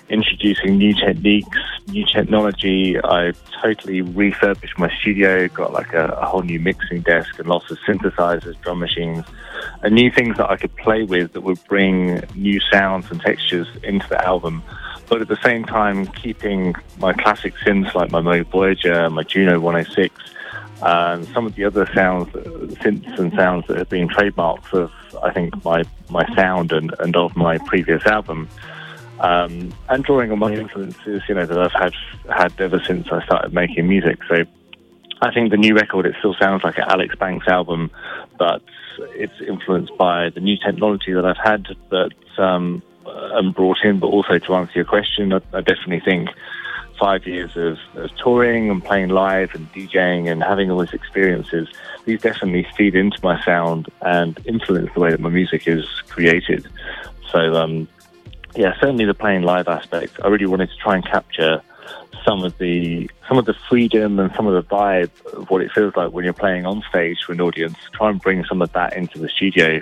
[0.09, 2.97] introducing new techniques, new technology.
[3.03, 7.71] I totally refurbished my studio, got like a, a whole new mixing desk and lots
[7.71, 9.25] of synthesizers, drum machines,
[9.81, 13.67] and new things that I could play with that would bring new sounds and textures
[13.83, 14.63] into the album
[15.07, 19.59] but at the same time keeping my classic synths like my Moog Voyager, my Juno
[19.59, 20.15] 106,
[20.81, 24.91] and some of the other sounds, synths and sounds that have been trademarks of,
[25.23, 28.49] I think, my, my sound and, and of my previous album.
[29.19, 31.93] Um, and drawing on my influences, you know, that I've had
[32.29, 34.19] had ever since I started making music.
[34.27, 34.43] So
[35.21, 37.91] I think the new record it still sounds like an Alex Banks album,
[38.37, 38.61] but
[38.99, 43.99] it's influenced by the new technology that I've had that um, and brought in.
[43.99, 46.29] But also to answer your question, I, I definitely think
[46.99, 51.67] five years of, of touring and playing live and DJing and having all these experiences,
[52.05, 56.67] these definitely feed into my sound and influence the way that my music is created.
[57.31, 57.87] So, um,
[58.55, 60.19] yeah, certainly the playing live aspect.
[60.23, 61.61] I really wanted to try and capture
[62.23, 65.71] some of the some of the freedom and some of the vibe of what it
[65.71, 67.77] feels like when you're playing on stage for an audience.
[67.93, 69.81] Try and bring some of that into the studio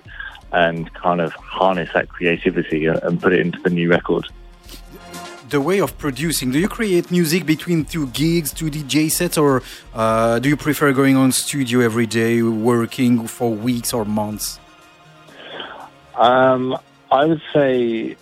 [0.52, 4.28] and kind of harness that creativity and, and put it into the new record.
[5.50, 9.62] The way of producing, do you create music between two gigs, two DJ sets, or
[9.94, 14.60] uh, do you prefer going on studio every day, working for weeks or months?
[16.16, 16.78] Um,
[17.12, 18.18] I would say.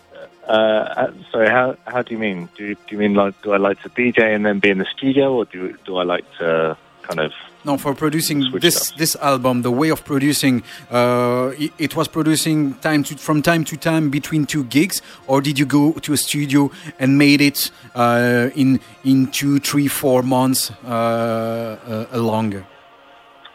[0.52, 2.50] Uh, sorry, how how do you mean?
[2.58, 4.80] Do you, do you mean like do I like to DJ and then be in
[4.80, 7.32] the studio, or do do I like to kind of
[7.64, 8.98] No, for producing this up.
[8.98, 13.64] this album, the way of producing, uh, it, it was producing time to, from time
[13.66, 17.72] to time between two gigs, or did you go to a studio and made it
[17.96, 22.66] uh, in in two, three, four months uh, uh, longer?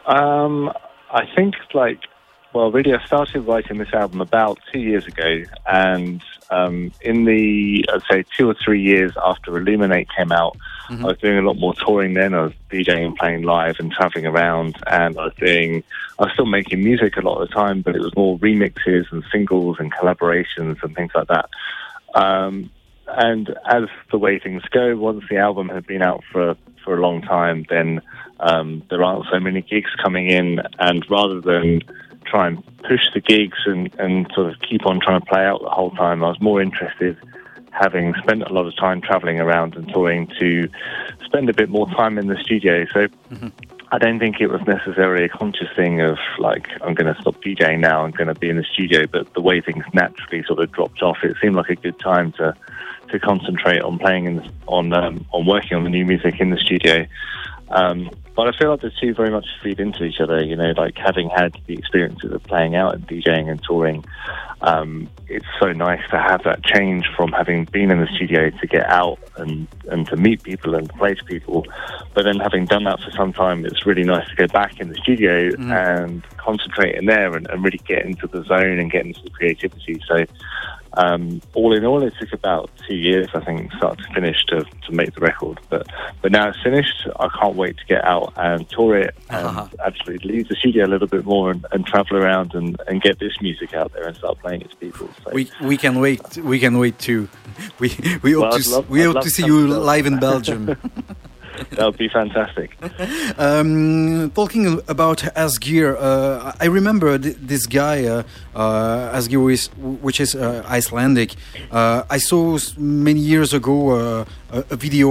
[0.06, 0.70] Um,
[1.10, 2.00] I think like,
[2.56, 7.84] well, really, I started writing this album about two years ago, and um, in the
[7.92, 10.56] I'd say two or three years after Illuminate came out,
[10.88, 12.14] I was doing a lot more touring.
[12.14, 15.84] Then I was DJing, and playing live, and traveling around, and I was doing.
[16.18, 19.12] I was still making music a lot of the time, but it was more remixes
[19.12, 21.50] and singles and collaborations and things like that.
[22.14, 22.70] Um,
[23.06, 27.02] and as the way things go, once the album had been out for for a
[27.02, 28.00] long time, then
[28.40, 31.82] um, there aren't so many gigs coming in, and rather than
[32.24, 35.62] try and push the gigs and, and sort of keep on trying to play out
[35.62, 37.16] the whole time, I was more interested,
[37.70, 40.68] having spent a lot of time traveling around and touring, to
[41.24, 42.86] spend a bit more time in the studio.
[42.92, 43.08] So
[43.92, 47.36] I don't think it was necessarily a conscious thing of like I'm going to stop
[47.36, 49.06] DJing now, I'm going to be in the studio.
[49.06, 52.32] But the way things naturally sort of dropped off, it seemed like a good time
[52.32, 52.54] to
[53.10, 56.58] to concentrate on playing and on um, on working on the new music in the
[56.58, 57.06] studio.
[57.70, 60.44] Um, but I feel like the two very much feed into each other.
[60.44, 64.04] You know, like having had the experiences of playing out and DJing and touring,
[64.60, 68.66] um, it's so nice to have that change from having been in the studio to
[68.66, 71.66] get out and, and to meet people and play to people.
[72.14, 74.90] But then having done that for some time, it's really nice to go back in
[74.90, 79.06] the studio and concentrate in there and, and really get into the zone and get
[79.06, 80.00] into the creativity.
[80.06, 80.26] So
[80.96, 84.64] um, all in all, it took about two years, I think, start to finish to,
[84.64, 85.60] to make the record.
[85.70, 85.86] But
[86.22, 87.06] but now it's finished.
[87.20, 89.68] I can't wait to get out and tour it and Uh-huh.
[89.84, 93.18] actually leave the studio a little bit more and, and travel around and, and get
[93.18, 95.08] this music out there and start playing it to people.
[95.24, 95.30] So.
[95.32, 96.36] We we can wait.
[96.38, 97.28] We can wait too.
[97.78, 97.88] We
[98.22, 100.76] we hope Well, to love- we I'd hope to to see you live in Belgium.
[101.70, 102.76] that would be fantastic.
[103.38, 108.22] Um, talking about Asgir, uh, I remember th- this guy, uh,
[108.54, 109.68] uh, Asgir,
[110.00, 111.34] which is uh, Icelandic.
[111.70, 115.10] Uh, I saw many years ago uh, a, video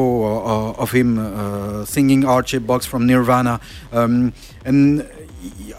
[0.77, 3.59] of him singing Archie Box from Nirvana,
[3.91, 4.33] um,
[4.63, 5.07] and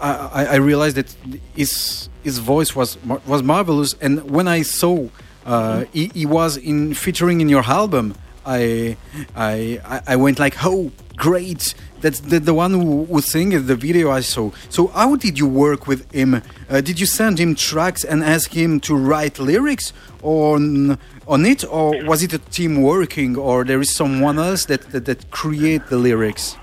[0.01, 1.13] I, I I realized that
[1.55, 3.93] his his voice was was marvelous.
[3.99, 5.09] And when I saw
[5.47, 8.13] uh, he, he was in featuring in your album.
[8.47, 8.97] I,
[9.35, 11.75] I, I- went like, oh, great!
[12.01, 14.51] That's the, the one who, who sang the video I saw.
[14.69, 16.41] So how did you work with him?
[16.69, 19.93] Uh, did you send him tracks and ask him to write lyrics
[20.23, 24.81] on on it, or was it a team working, or there is someone else that
[24.91, 26.55] that, that create the lyrics?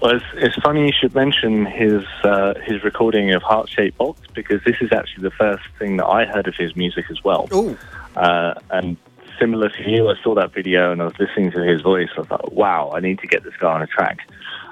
[0.00, 4.20] Well, it's, it's funny you should mention his uh, his recording of Heart Shaped Box
[4.34, 7.48] because this is actually the first thing that I heard of his music as well.
[7.52, 7.76] Oh,
[8.16, 8.96] Uh, and
[9.40, 12.08] similar to you, I saw that video and I was listening to his voice.
[12.16, 14.18] I was like, wow, I need to get this guy on a track.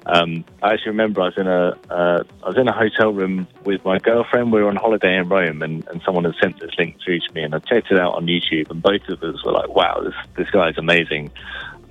[0.06, 3.46] Um, I actually remember I was in a uh, I was in a hotel room
[3.64, 4.52] with my girlfriend.
[4.52, 7.34] We were on holiday in Rome, and, and someone had sent this link through to
[7.34, 8.70] me, and I checked it out on YouTube.
[8.70, 11.30] And both of us were like, "Wow, this this guy is amazing."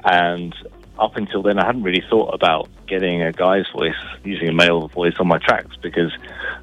[0.04, 0.56] And
[0.98, 4.88] up until then, I hadn't really thought about getting a guy's voice, using a male
[4.88, 6.12] voice on my tracks, because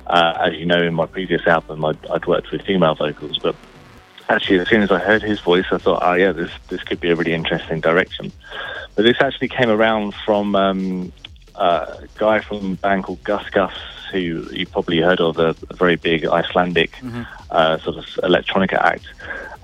[0.09, 3.55] uh, as you know, in my previous album, I'd, I'd worked with female vocals, but
[4.29, 7.01] actually, as soon as I heard his voice, I thought, oh yeah, this this could
[7.01, 8.33] be a really interesting direction.
[8.95, 11.13] But this actually came around from um,
[11.55, 13.75] uh, a guy from a band called Gus Gus,
[14.13, 16.93] who you probably heard of, a, a very big Icelandic
[17.51, 19.07] uh, sort of electronica act.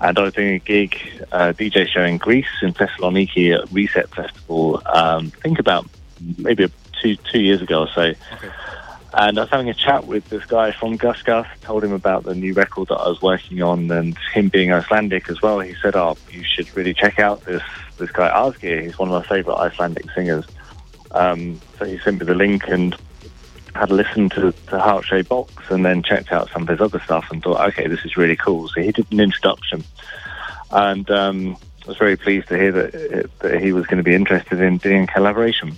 [0.01, 0.97] And I was doing a gig,
[1.31, 4.81] uh, DJ show in Greece, in Thessaloniki at Reset Festival.
[4.87, 5.87] Um, I think about
[6.37, 8.13] maybe two two years ago or so.
[9.13, 12.23] And I was having a chat with this guy from Gus Gus, told him about
[12.23, 15.59] the new record that I was working on, and him being Icelandic as well.
[15.59, 17.63] He said, "Oh, you should really check out this
[17.97, 18.83] this guy Asgir.
[18.83, 20.45] He's one of my favourite Icelandic singers."
[21.11, 22.95] Um, so he sent me the link and
[23.75, 26.81] had a listen to, to Heart Shaped Box and then checked out some of his
[26.81, 28.67] other stuff and thought, okay, this is really cool.
[28.67, 29.83] So he did an introduction.
[30.71, 31.57] And um,
[31.91, 35.07] was very pleased to hear that, that he was going to be interested in doing
[35.07, 35.77] collaboration.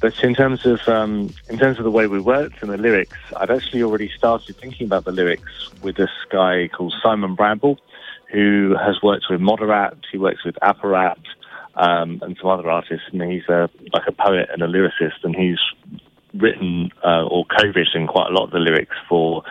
[0.00, 1.12] But in terms of um,
[1.50, 4.86] in terms of the way we worked and the lyrics, I'd actually already started thinking
[4.86, 7.78] about the lyrics with this guy called Simon Bramble,
[8.32, 11.20] who has worked with Moderat, he works with Apparat,
[11.76, 15.36] um, and some other artists, and he's a, like a poet and a lyricist, and
[15.36, 15.58] he's
[16.34, 19.42] written uh, or co-written quite a lot of the lyrics for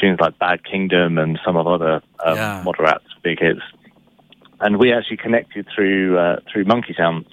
[0.00, 2.62] tunes like Bad Kingdom and some of other um, Yeah.
[2.64, 3.60] Moderat's big hits.
[4.60, 7.24] And we actually connected through uh, through Monkey Town,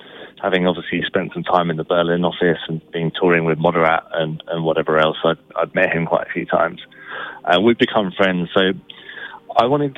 [0.41, 4.41] having obviously spent some time in the Berlin office and been touring with Moderat and,
[4.47, 5.17] and whatever else.
[5.23, 6.79] I'd, I'd met him quite a few times.
[7.43, 8.49] Uh, we've become friends.
[8.53, 8.71] So
[9.57, 9.97] I wanted,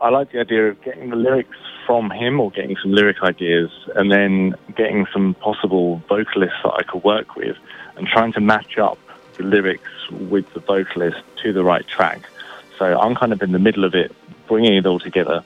[0.00, 1.56] I like the idea of getting the lyrics
[1.86, 6.82] from him or getting some lyric ideas and then getting some possible vocalists that I
[6.82, 7.56] could work with
[7.96, 8.98] and trying to match up
[9.36, 12.22] the lyrics with the vocalist to the right track.
[12.78, 14.14] So I'm kind of in the middle of it,
[14.46, 15.42] bringing it all together.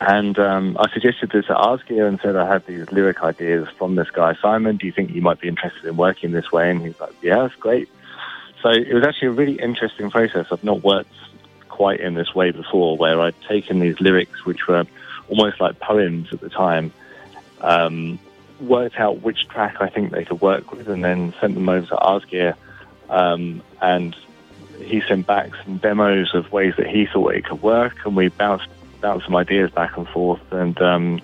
[0.00, 3.94] And um, I suggested this at Arsgear and said I had these lyric ideas from
[3.94, 4.76] this guy, Simon.
[4.76, 6.70] Do you think you might be interested in working this way?
[6.70, 7.88] And he's like, yeah, that's great.
[8.62, 10.46] So it was actually a really interesting process.
[10.50, 11.14] I've not worked
[11.68, 14.84] quite in this way before, where I'd taken these lyrics, which were
[15.28, 16.92] almost like poems at the time,
[17.60, 18.18] um,
[18.60, 21.86] worked out which track I think they could work with, and then sent them over
[21.86, 22.54] to Arsgear.
[23.08, 24.16] Um, and
[24.78, 28.28] he sent back some demos of ways that he thought it could work, and we
[28.28, 28.68] bounced
[29.06, 30.40] bounced some ideas back and forth.
[30.50, 31.20] And um,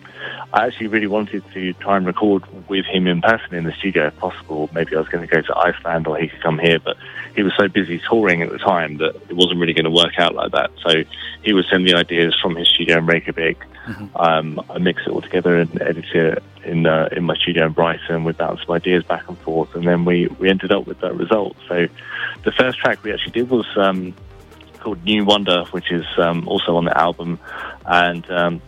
[0.52, 4.06] I actually really wanted to try and record with him in person in the studio
[4.06, 4.70] if possible.
[4.72, 6.96] Maybe I was going to go to Iceland or he could come here, but
[7.34, 10.16] he was so busy touring at the time that it wasn't really going to work
[10.16, 10.70] out like that.
[10.86, 11.02] So
[11.42, 13.59] he would send the ideas from his studio in Reykjavik.
[14.14, 17.72] Um, I mix it all together and edit it in uh, in my studio in
[17.72, 18.22] Brighton.
[18.22, 21.16] We bounced some ideas back and forth, and then we, we ended up with that
[21.16, 21.56] result.
[21.68, 21.88] So
[22.44, 24.14] the first track we actually did was um,
[24.82, 27.38] called New Wonder, which is um, also on the album.
[27.86, 28.62] And um,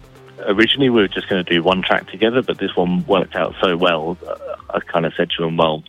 [0.46, 3.54] originally we were just going to do one track together, but this one worked out
[3.62, 4.16] so well.
[4.26, 5.82] Uh, I kind of said to him, "Well,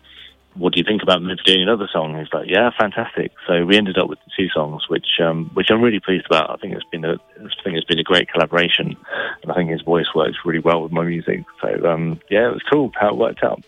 [0.56, 3.78] what do you think about maybe doing another song?" He's like, "Yeah, fantastic." So we
[3.78, 6.50] ended up with two songs, which um, which I'm really pleased about.
[6.50, 8.96] I think it's been a I think it's been a great collaboration,
[9.42, 11.44] and I think his voice works really well with my music.
[11.62, 13.64] So um, yeah, it was cool how it worked out.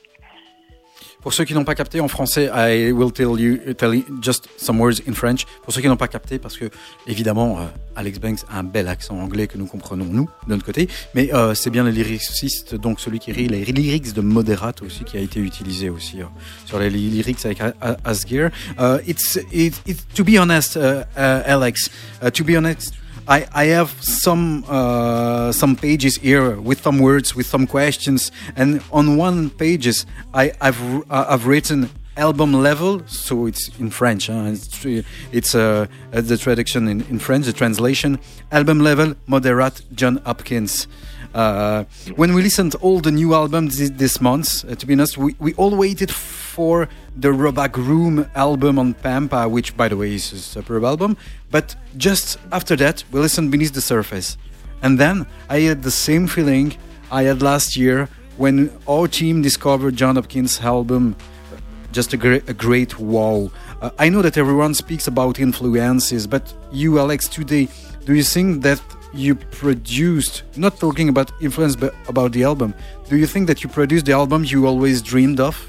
[1.22, 4.48] Pour ceux qui n'ont pas capté en français, I will tell you, tell you just
[4.58, 5.46] some words in French.
[5.64, 6.70] Pour ceux qui n'ont pas capté, parce que
[7.08, 7.64] évidemment, euh,
[7.96, 11.34] Alex Banks a un bel accent anglais que nous comprenons nous de notre côté, mais
[11.34, 15.18] euh, c'est bien le lyriciste, donc celui qui rit les lyrics de Moderat aussi, qui
[15.18, 16.26] a été utilisé aussi euh,
[16.66, 17.60] sur les lyrics avec
[18.06, 18.52] Asgear.
[18.80, 21.90] Uh, it's, it, it, to be honest, uh, Alex,
[22.22, 22.94] uh, to be honest.
[23.28, 28.82] I, I have some uh, some pages here with some words, with some questions, and
[28.92, 30.82] on one pages I, I've
[31.12, 34.28] uh, I've written album level, so it's in French.
[34.28, 34.46] Huh?
[34.46, 34.86] It's
[35.32, 38.20] it's uh, the traduction in, in French, the translation.
[38.52, 40.88] Album level, Moderat, John Hopkins.
[41.38, 41.84] Uh,
[42.16, 45.36] when we listened all the new albums this, this month, uh, to be honest, we,
[45.38, 50.34] we all waited for the Robak Room album on Pampa, which, by the way, is
[50.34, 51.16] a superb album.
[51.52, 54.36] But just after that, we listened Beneath the Surface.
[54.82, 56.76] And then I had the same feeling
[57.12, 61.16] I had last year when our team discovered John Hopkins' album
[61.92, 63.52] just a, great, a great wow.
[63.80, 67.68] Uh, I know that everyone speaks about influences, but you, Alex, today,
[68.06, 68.82] do you think that
[69.14, 72.74] you produced, not talking about influence, but about the album,
[73.10, 75.68] do you think that you produced the album you always dreamed of?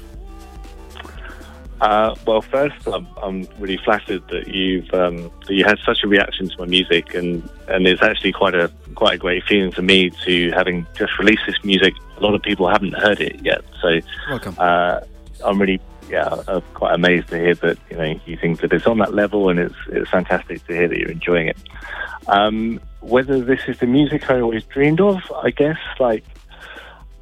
[1.81, 6.07] Uh, well, first, I'm, I'm really flattered that you've um, that you had such a
[6.07, 9.81] reaction to my music, and, and it's actually quite a quite a great feeling for
[9.81, 11.93] me to having just released this music.
[12.17, 14.55] A lot of people haven't heard it yet, so Welcome.
[14.57, 14.99] uh,
[15.45, 15.79] I'm really
[16.09, 19.13] yeah I'm quite amazed to hear that you know you think that it's on that
[19.13, 21.57] level, and it's it's fantastic to hear that you're enjoying it.
[22.27, 26.23] Um, whether this is the music I always dreamed of, I guess like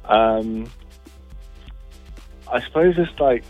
[0.04, 0.68] um,
[2.50, 3.44] I suppose it's like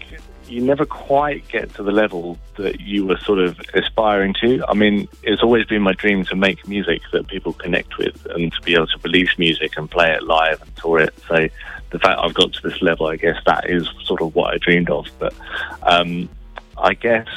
[0.49, 4.65] you never quite get to the level that you were sort of aspiring to.
[4.67, 8.53] I mean, it's always been my dream to make music that people connect with and
[8.53, 11.15] to be able to release music and play it live and tour it.
[11.29, 11.49] So
[11.91, 14.59] the fact I've got to this level, I guess that is sort of what I
[14.59, 15.07] dreamed of.
[15.19, 15.35] But
[15.83, 16.29] um,
[16.77, 17.29] I guess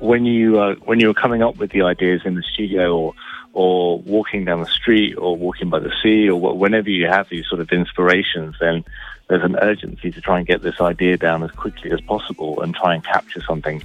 [0.00, 3.14] when you uh, when you were coming up with the ideas in the studio or
[3.52, 7.46] or walking down the street or walking by the sea or whenever you have these
[7.46, 8.84] sort of inspirations, then
[9.28, 12.74] there's an urgency to try and get this idea down as quickly as possible and
[12.74, 13.82] try and capture something.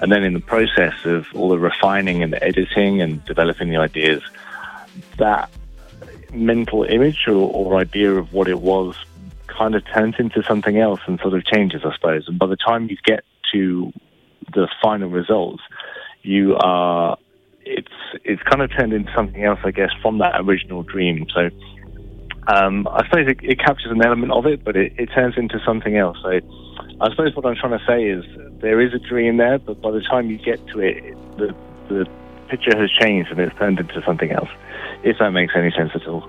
[0.00, 3.76] And then in the process of all the refining and the editing and developing the
[3.76, 4.22] ideas,
[5.18, 5.48] that
[6.32, 8.96] mental image or, or idea of what it was
[9.56, 12.24] kind of turns into something else and sort of changes, I suppose.
[12.28, 13.92] And by the time you get to
[14.54, 15.62] the final results,
[16.22, 17.16] you are
[17.64, 17.92] it's
[18.24, 21.26] it's kind of turned into something else, I guess, from that original dream.
[21.34, 21.50] So
[22.48, 25.60] um, I suppose it, it captures an element of it, but it, it turns into
[25.64, 26.18] something else.
[26.22, 26.40] So
[27.00, 28.24] I suppose what I'm trying to say is
[28.60, 30.96] there is a dream there, but by the time you get to it,
[31.36, 31.54] the
[31.88, 32.06] the
[32.52, 34.52] picture has changed and it's turned into something else.
[35.10, 36.22] If that makes any sense at all.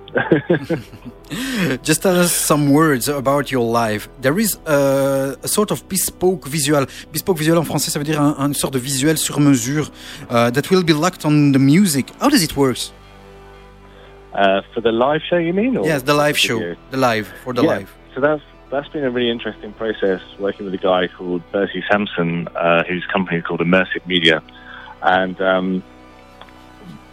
[1.89, 4.03] Just tell us some words about your life.
[4.25, 6.85] There is a, a sort of bespoke visual.
[7.11, 9.85] Bespoke visual en français, ça veut dire un, une sorte de visuel sur mesure
[10.29, 12.05] uh, that will be locked on the music.
[12.21, 12.77] How does it work?
[14.33, 15.77] uh, for the live show, you mean?
[15.77, 16.57] Or Yes, the live show.
[16.57, 16.75] video?
[16.91, 17.73] The live, for the Yeah.
[17.77, 17.89] live.
[18.15, 18.41] So that's
[18.71, 23.05] that's been a really interesting process working with a guy called Bertie Sampson, uh, whose
[23.15, 24.41] company is called Immersive Media,
[25.03, 25.83] and um,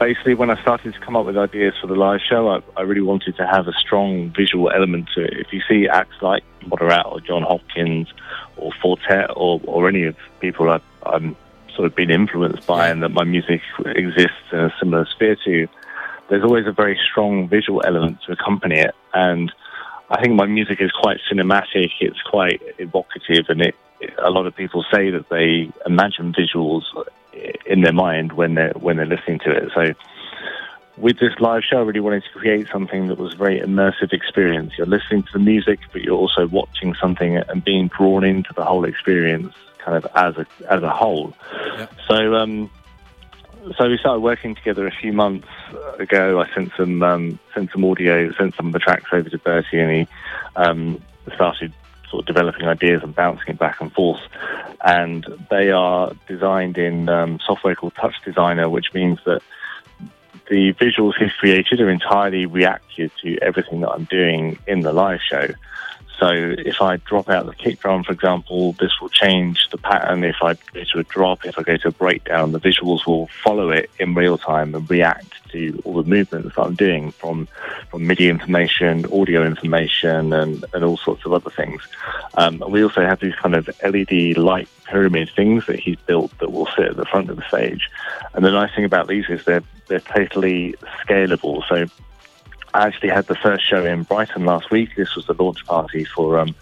[0.00, 2.82] basically when I started to come up with ideas for the live show, I, I
[2.82, 5.34] really wanted to have a strong visual element to it.
[5.34, 8.08] If you see acts like Moderat or John Hopkins
[8.56, 11.36] or Fortet or, or any of people I've, I'm
[11.76, 15.68] sort of been influenced by and that my music exists in a similar sphere to,
[16.28, 18.94] there's always a very strong visual element to accompany it.
[19.12, 19.52] And
[20.08, 21.90] I think my music is quite cinematic.
[22.00, 23.74] It's quite evocative, and it,
[24.18, 26.82] a lot of people say that they imagine visuals
[27.66, 29.70] in their mind when they're when they're listening to it.
[29.74, 29.94] So,
[30.96, 34.12] with this live show, I really wanted to create something that was a very immersive
[34.12, 34.76] experience.
[34.76, 38.64] You're listening to the music, but you're also watching something and being drawn into the
[38.64, 41.34] whole experience, kind of as a as a whole.
[41.52, 41.86] Yeah.
[42.08, 42.34] So.
[42.34, 42.70] Um,
[43.76, 45.46] so we started working together a few months
[45.98, 46.40] ago.
[46.40, 49.78] I sent some um, sent some audio, sent some of the tracks over to Bertie,
[49.78, 50.08] and he
[50.56, 51.02] um,
[51.34, 51.70] started
[52.10, 54.20] sort of developing ideas and bouncing it back and forth.
[54.82, 59.42] And they are designed in um, software called Touch Designer, which means that
[60.48, 65.20] the visuals he's created are entirely reactive to everything that I'm doing in the live
[65.22, 65.48] show.
[66.20, 70.22] So if I drop out the kick drum, for example, this will change the pattern.
[70.22, 73.28] If I go to a drop, if I go to a breakdown, the visuals will
[73.42, 77.48] follow it in real time and react to all the movements that I'm doing from,
[77.90, 81.80] from MIDI information, audio information, and, and all sorts of other things.
[82.34, 86.36] Um, and we also have these kind of LED light pyramid things that he's built
[86.38, 87.88] that will sit at the front of the stage.
[88.34, 91.66] And the nice thing about these is they're, they're totally scalable.
[91.66, 91.86] So
[92.72, 94.94] I actually had the first show in Brighton last week.
[94.96, 96.54] This was the launch party for um,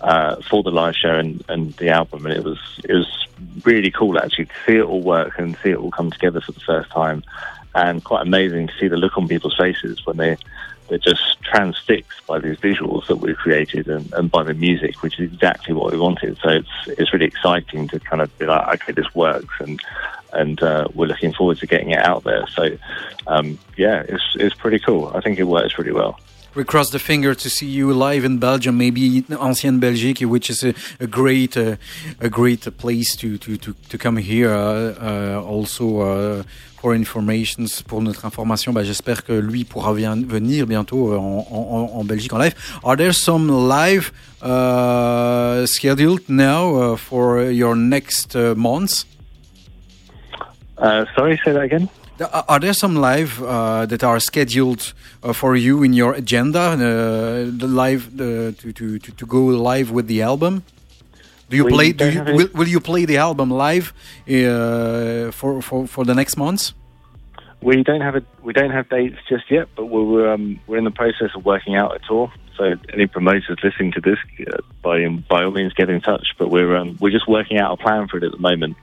[0.00, 3.26] uh, for the live show and, and the album, and it was it was
[3.64, 6.52] really cool actually to see it all work and see it all come together for
[6.52, 7.24] the first time,
[7.74, 10.36] and quite amazing to see the look on people's faces when they
[10.88, 15.20] they're just transfixed by these visuals that we've created and, and by the music, which
[15.20, 16.38] is exactly what we wanted.
[16.42, 19.80] So it's it's really exciting to kind of be like, okay, this works, and
[20.32, 22.46] and uh, we're looking forward to getting it out there.
[22.48, 22.76] So
[23.26, 25.12] um, yeah, it's it's pretty cool.
[25.14, 26.18] I think it works pretty well.
[26.54, 30.64] We cross the finger to see you live in Belgium, maybe Ancienne Belgique, which is
[30.64, 31.76] a, a great, uh,
[32.20, 34.50] a great place to to to, to come here.
[34.50, 36.00] Uh, uh, also.
[36.00, 36.42] Uh,
[36.80, 41.90] for informations, pour notre information, bah, j'espère que lui pourra venir bientôt euh, en, en,
[41.98, 42.54] en Belgique en live.
[42.84, 49.06] Are there some live uh, scheduled now for your next months?
[50.78, 51.88] Uh, sorry, say that again.
[52.20, 54.92] Are are there some live uh, that are scheduled
[55.22, 56.60] uh, for you in your agenda?
[56.60, 56.78] Uh,
[57.56, 60.62] the live to, to, to, go live with the album.
[61.48, 61.92] Do you We play?
[61.92, 63.92] Do you, will, will you play the album live
[64.28, 66.74] uh, for, for for the next months?
[67.62, 70.84] We don't have a we don't have dates just yet, but we're um, we're in
[70.84, 72.30] the process of working out a tour.
[72.56, 76.34] So any promoters listening to this, uh, by by all means, get in touch.
[76.36, 78.76] But we're um, we're just working out a plan for it at the moment.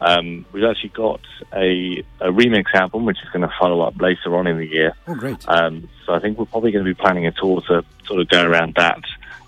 [0.00, 1.20] Um, we've actually got
[1.54, 4.94] a, a remix album, which is going to follow up later on in the year.
[5.08, 5.38] Oh, great!
[5.48, 8.28] Um, so I think we're probably going to be planning a tour to sort of
[8.28, 9.02] go around that.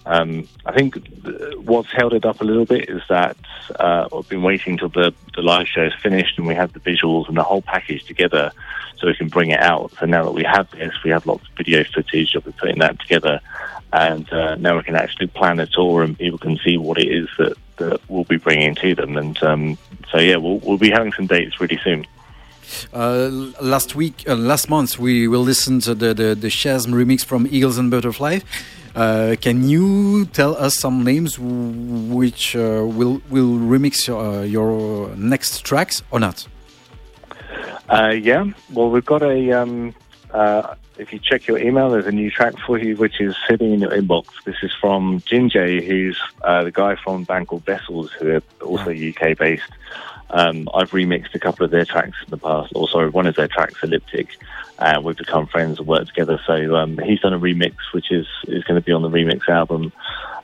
[0.08, 3.36] Um, I think th- what's held it up a little bit is that
[3.78, 6.80] uh, I've been waiting till the, the live show is finished and we have the
[6.80, 8.50] visuals and the whole package together
[8.96, 9.92] so we can bring it out.
[10.00, 12.78] So now that we have this, we have lots of video footage of we putting
[12.78, 13.40] that together.
[13.92, 17.08] And uh, now we can actually plan a tour and people can see what it
[17.08, 19.16] is that, that we'll be bringing to them.
[19.16, 19.78] And um,
[20.10, 22.06] so, yeah, we'll, we'll be having some dates really soon.
[22.92, 23.28] Uh,
[23.60, 27.46] last week, uh, last month, we will listen to the the, the Shazam remix from
[27.50, 28.40] Eagles and Butterfly.
[28.94, 35.64] Uh, can you tell us some names which uh, will will remix uh, your next
[35.64, 36.46] tracks or not?
[37.88, 39.94] Uh, yeah, well, we've got a um,
[40.34, 43.72] uh, if you check your email, there's a new track for you, which is sitting
[43.72, 44.26] in your inbox.
[44.44, 48.90] This is from Jinjay, who's uh, the guy from band called Vessels, who are also
[48.90, 49.70] UK based.
[50.30, 53.48] Um, I've remixed a couple of their tracks in the past, also one of their
[53.48, 54.36] tracks, Elliptic.
[54.78, 56.38] Uh, we've become friends and worked together.
[56.46, 59.48] So um, he's done a remix, which is, is going to be on the remix
[59.48, 59.92] album.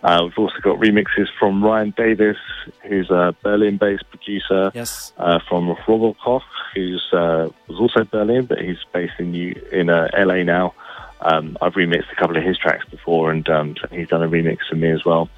[0.04, 2.36] Uh, we've also got remixes from Ryan Davis,
[2.82, 4.70] who's a Berlin-based producer.
[4.74, 5.14] Yes.
[5.16, 6.42] Uh, from Robert Koch,
[6.74, 10.74] who's uh, was also Berlin, but he's based in New, in uh, LA now.
[11.22, 14.58] Um, I've remixed a couple of his tracks before, and um, he's done a remix
[14.68, 15.30] for me as well.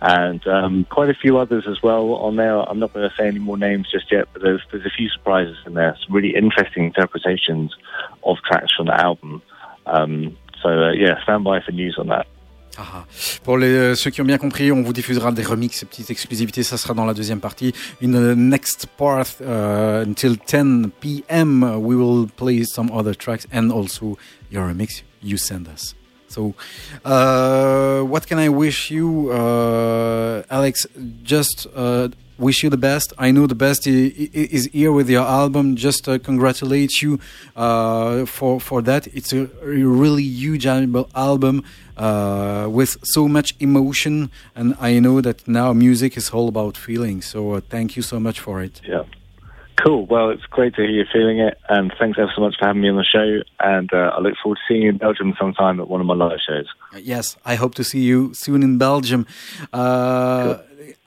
[0.00, 2.58] And um, quite a few others as well on there.
[2.58, 5.08] I'm not going to say any more names just yet, but there's there's a few
[5.10, 5.96] surprises in there.
[6.04, 7.72] Some really interesting interpretations
[8.24, 9.42] of tracks from the album.
[9.86, 12.26] Um, so uh, yeah, stand by for news on that.
[12.80, 13.04] Ah,
[13.42, 16.62] Pour les, euh, ceux qui ont bien compris, on vous diffusera des remixes, petites exclusivités.
[16.62, 17.74] Ça sera dans la deuxième partie.
[18.00, 23.70] In the next part, uh, until 10 p.m., we will play some other tracks and
[23.70, 24.16] also
[24.52, 25.96] your remix you send us.
[26.28, 26.54] So,
[27.04, 30.86] uh, what can I wish you, uh, Alex?
[31.24, 33.12] Just uh, wish you the best.
[33.18, 35.74] I know the best is here with your album.
[35.74, 37.18] Just uh, congratulate you
[37.56, 39.06] uh, for for that.
[39.08, 41.64] It's a really huge album
[41.98, 47.22] uh, with so much emotion, and I know that now music is all about feeling.
[47.22, 48.80] So uh, thank you so much for it.
[48.84, 49.04] Yeah.
[49.84, 50.06] Cool.
[50.06, 52.82] Well, it's great to hear you feeling it, and thanks ever so much for having
[52.82, 53.42] me on the show.
[53.60, 56.14] And uh, I look forward to seeing you in Belgium sometime at one of my
[56.14, 56.66] live shows.
[57.00, 59.24] Yes, I hope to see you soon in Belgium.
[59.72, 60.58] Uh,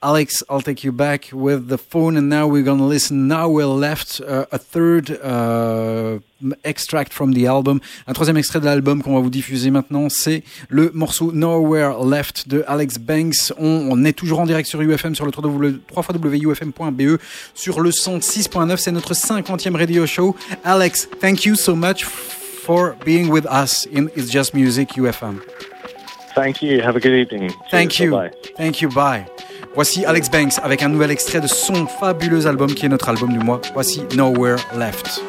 [0.04, 3.28] Alex, I'll take you back with the phone, and now we're gonna listen.
[3.28, 6.20] Now we're left uh, a third uh,
[6.64, 7.80] extract from the album.
[8.08, 12.50] Un troisième extrait de l'album qu'on va vous diffuser maintenant, c'est le morceau Nowhere Left
[12.50, 13.54] de Alex Banks.
[13.58, 17.20] On, on est toujours en direct sur UFM, sur le 3wufm.be, E,
[17.54, 18.78] sur le 106.9.
[18.78, 20.36] C'est notre 50e radio show.
[20.64, 25.40] Alex, thank you so much for being with us in It's Just Music UFM.
[26.36, 26.82] Thank you.
[26.82, 27.52] Have a good evening.
[27.70, 28.06] Thank Cheers.
[28.06, 28.12] you.
[28.12, 28.32] Bye-bye.
[28.58, 28.90] Thank you.
[28.90, 29.28] Bye.
[29.74, 33.32] Voici Alex Banks avec un nouvel extrait de son fabuleux album qui est notre album
[33.32, 33.62] du mois.
[33.74, 35.22] Voici Nowhere Left.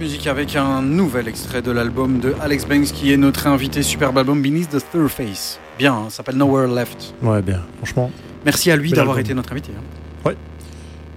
[0.00, 4.16] Music avec un nouvel extrait de l'album de Alex Banks qui est notre invité superbe
[4.16, 5.60] album Beneath the Surface.
[5.78, 7.14] Bien, hein, ça s'appelle Nowhere Left.
[7.22, 7.60] Ouais, bien.
[7.78, 8.10] Franchement,
[8.46, 9.70] Merci à lui d'avoir été notre invité.
[9.78, 10.32] hein.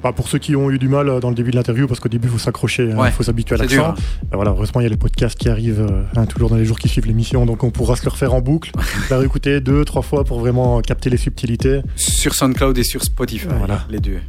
[0.04, 2.02] bah, pour ceux qui ont eu du mal euh, dans le début de l'interview, parce
[2.02, 3.92] qu'au début, il faut s'accrocher, il Ouais, faut s'habituer à l'accent.
[3.92, 3.96] hein.
[4.24, 6.66] Bah, voilà, heureusement, il y a les podcasts qui arrivent euh, hein, toujours dans les
[6.66, 8.72] jours qui suivent l'émission, donc on pourra se le refaire en boucle,
[9.10, 11.80] la réécouter deux, trois fois pour vraiment capter les subtilités.
[11.96, 13.86] Sur SoundCloud et sur Spotify, Voilà.
[13.90, 14.20] les deux.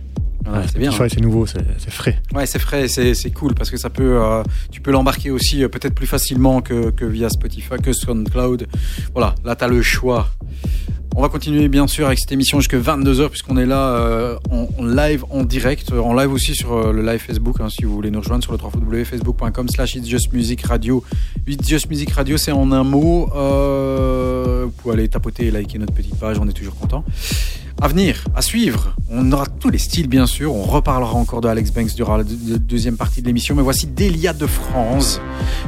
[0.47, 0.91] Ouais, c'est bien.
[0.91, 2.21] Spotify, c'est nouveau, c'est frais.
[2.35, 5.69] Ouais, c'est frais, c'est cool parce que ça peut, euh, tu peux l'embarquer aussi euh,
[5.69, 8.67] peut-être plus facilement que, que via Spotify, que SoundCloud.
[9.15, 10.29] Voilà, là t'as le choix.
[11.17, 14.67] On va continuer bien sûr avec cette émission jusqu'à 22h puisqu'on est là euh, en,
[14.77, 17.85] en live, en direct, euh, en live aussi sur euh, le live Facebook hein, si
[17.85, 21.05] vous voulez nous rejoindre sur le www.facebook.com slash It's Just Music Radio.
[21.47, 23.31] It's Just Music Radio c'est en un mot.
[23.37, 27.05] Euh, vous pouvez aller tapoter et liker notre petite page, on est toujours content.
[27.81, 31.49] À venir, à suivre, on aura tous les styles bien sûr, on reparlera encore de
[31.49, 35.21] Alex Banks durant la deux- deux- deuxième partie de l'émission, mais voici Delia de France.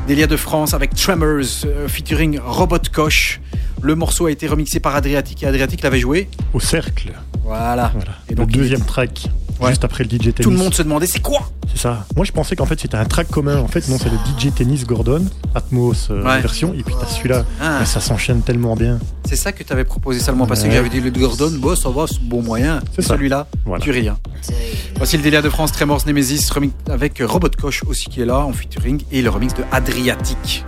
[0.09, 3.41] Delia de France avec Tremors euh, featuring Robot Koch.
[3.83, 6.29] Le morceau a été remixé par Adriatic et Adriatic l'avait joué.
[6.55, 7.13] Au cercle,
[7.45, 7.93] Voilà.
[7.95, 8.13] voilà.
[8.31, 9.29] Et donc, le deuxième track,
[9.61, 9.71] Ouais.
[9.71, 10.35] juste après le DJ tennis.
[10.43, 11.51] Tout le monde se demandait c'est quoi?
[11.73, 12.07] C'est ça.
[12.17, 13.59] Moi, je pensais qu'en fait, c'était un track commun.
[13.59, 15.25] En fait, non, c'est le DJ Tennis Gordon,
[15.55, 16.41] Atmos euh, Ouais.
[16.41, 16.73] version.
[16.75, 17.45] Et puis, t'as celui-là.
[17.61, 18.99] Ah, Mais ça s'enchaîne tellement bien.
[19.27, 21.89] C'est ça que tu avais proposé seulement parce que j'avais dit le Gordon, bon ça
[21.91, 22.81] va, c'est bon moyen.
[22.95, 23.03] C'est.
[23.03, 23.83] Celui-là, Voilà.
[23.83, 24.17] tu rien.
[24.97, 28.39] Voici le Delia de France, Tremors Nemesis, remix avec Robot Koch aussi qui est là
[28.39, 30.65] en featuring et le remix de Adriatic.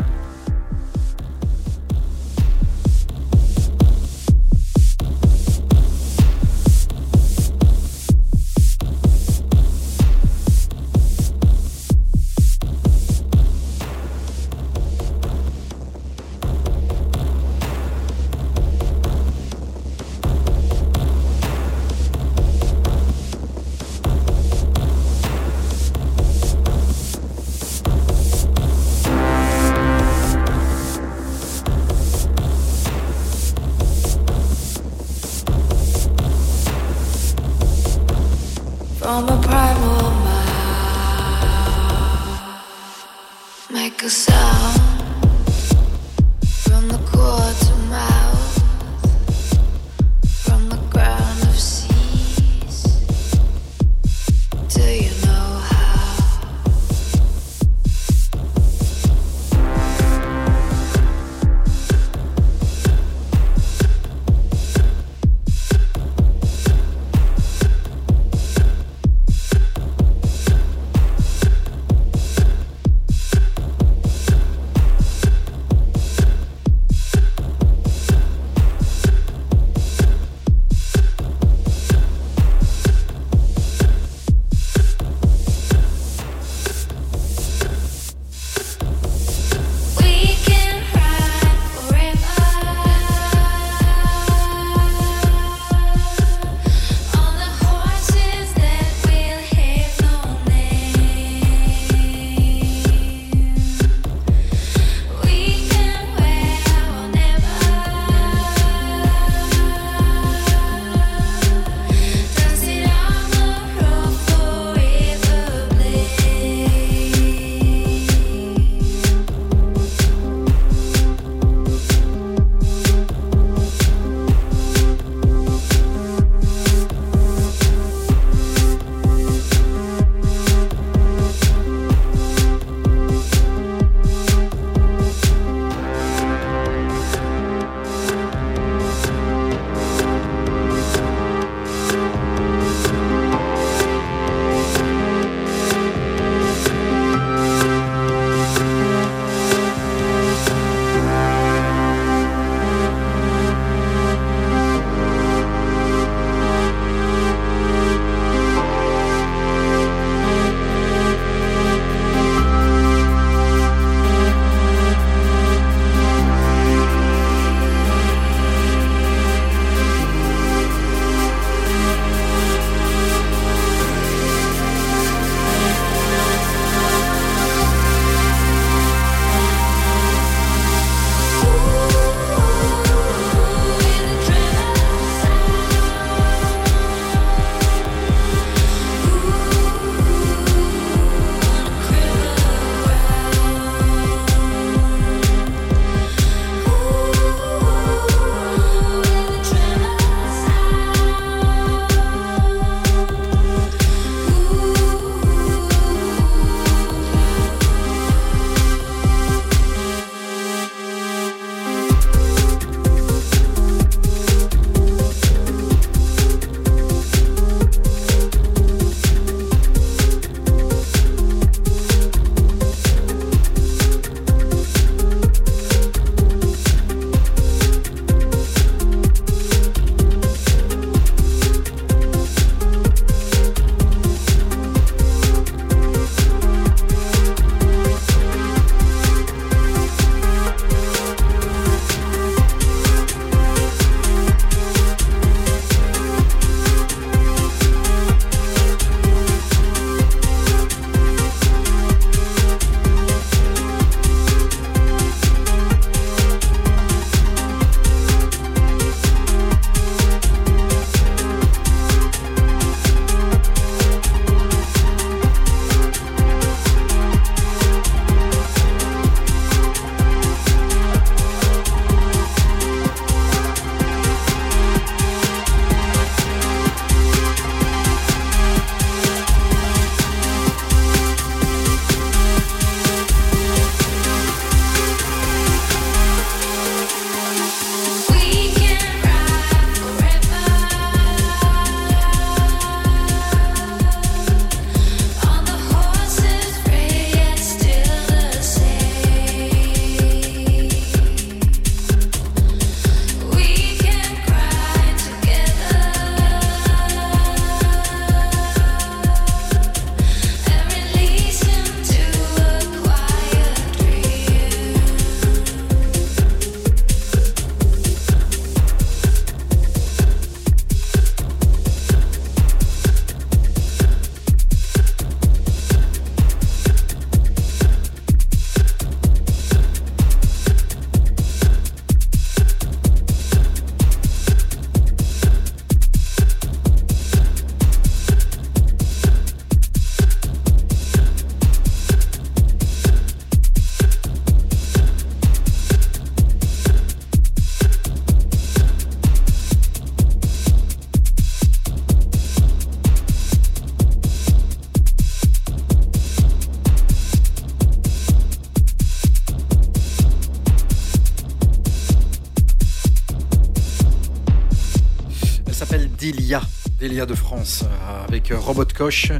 [367.06, 369.12] De France euh, avec euh, Robot Koch.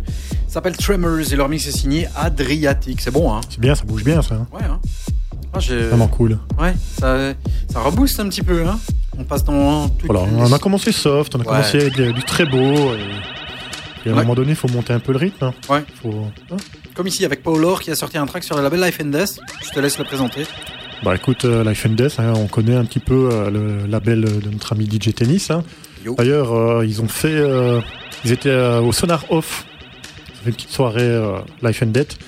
[0.48, 3.00] S'appelle Tremors et leur mix est signé Adriatic.
[3.00, 3.40] C'est bon, hein?
[3.48, 4.34] C'est bien, ça bouge bien ça.
[4.34, 4.46] hein.
[4.52, 4.80] Ouais, hein
[5.52, 6.38] Ah, Vraiment cool.
[6.58, 7.32] Ouais, ça,
[7.72, 8.78] ça rebooste un petit peu, hein
[9.18, 11.46] On passe dans toutes Voilà, on a commencé soft, on a Ouais.
[11.46, 12.58] commencé avec du, très beau.
[12.94, 14.22] Et, et à un Ouais.
[14.22, 15.44] moment donné, il faut monter un peu le rythme.
[15.46, 15.54] hein.
[15.68, 15.84] Ouais.
[16.02, 16.26] Faut-.
[16.94, 19.08] Comme ici avec Paul Orr qui a sorti un track sur le label Life and
[19.10, 19.38] Death.
[19.64, 20.44] Je te laisse le présenter.
[21.04, 24.22] Bah écoute, euh, Life and Death, hein, on connaît un petit peu euh, le label
[24.42, 25.50] de notre ami DJ Tennis.
[25.50, 25.62] hein.
[26.16, 27.80] D'ailleurs, euh, ils ont fait, euh,
[28.24, 29.66] ils étaient euh, au Sonar Off,
[30.46, 31.20] une petite soirée
[31.62, 32.18] Life and Death.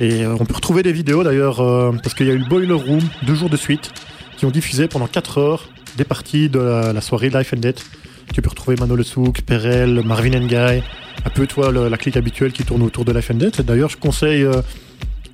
[0.00, 1.56] Et on peut retrouver des vidéos d'ailleurs,
[2.02, 3.90] parce qu'il y a eu le Boiler Room deux jours de suite,
[4.36, 7.84] qui ont diffusé pendant 4 heures des parties de la, soirée Life and Death.
[8.32, 10.82] Tu peux retrouver Mano Le Souk, Perel, Marvin Guy,
[11.24, 13.60] un peu toi la clique habituelle qui tourne autour de Life and Death.
[13.60, 14.46] D'ailleurs, je conseille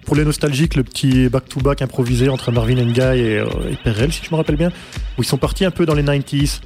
[0.06, 4.30] pour les nostalgiques le petit back-to-back improvisé entre Marvin Guy et, et Perel, si je
[4.30, 4.70] me rappelle bien,
[5.18, 6.60] où ils sont partis un peu dans les 90s.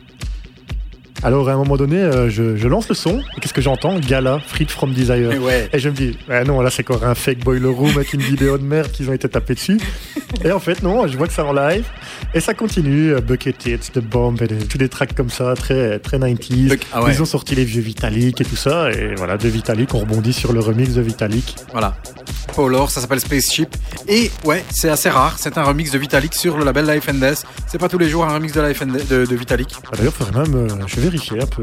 [1.24, 3.98] Alors à un moment donné, euh, je, je lance le son, et qu'est-ce que j'entends?
[3.98, 5.32] Gala, Freed from Desire.
[5.32, 5.68] Et ouais.
[5.72, 8.22] Et je me dis, ah non, là c'est encore un fake boiler room avec une
[8.22, 9.78] vidéo de merde qu'ils ont été tapés dessus.
[10.44, 11.84] Et en fait, non, je vois que ça en live.
[12.34, 15.54] Et ça continue, euh, Bucket Hits, The Bomb, et des- tous des tracks comme ça,
[15.54, 16.68] très, très 90s.
[16.68, 17.12] Buck- ah ouais.
[17.14, 18.90] Ils ont sorti les vieux Vitalik et tout ça.
[18.92, 21.56] Et voilà, de Vitalik, on rebondit sur le remix de Vitalik.
[21.72, 21.96] Voilà.
[22.56, 23.68] Orr, ça s'appelle Spaceship.
[24.08, 25.36] Et ouais, c'est assez rare.
[25.38, 27.44] C'est un remix de Vitalik sur le label Life and Death.
[27.68, 29.68] C'est pas tous les jours un remix de, Life and de, de Vitalik.
[29.86, 31.62] Ah, D'ailleurs, faudrait même, euh, je vais un peu.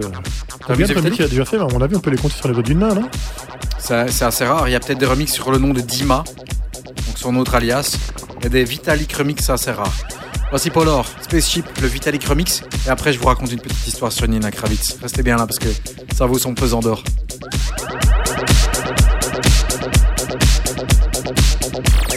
[0.68, 2.48] T'as bien Rémi qui a déjà fait, à mon avis, on peut les compter sur
[2.48, 3.10] les doigts d'une main, non?
[3.80, 4.68] C'est assez rare.
[4.68, 6.24] Il y a peut-être des remixes sur le nom de Dima,
[6.86, 7.98] donc son autre alias,
[8.42, 9.94] et des Vitalik remix assez rares.
[10.50, 14.28] Voici Polar, Spaceship, le Vitalik remix, et après, je vous raconte une petite histoire sur
[14.28, 14.98] Nina Kravitz.
[15.02, 15.70] Restez bien là parce que
[16.16, 17.04] ça vaut son pesant d'or.
[21.76, 22.15] Thank.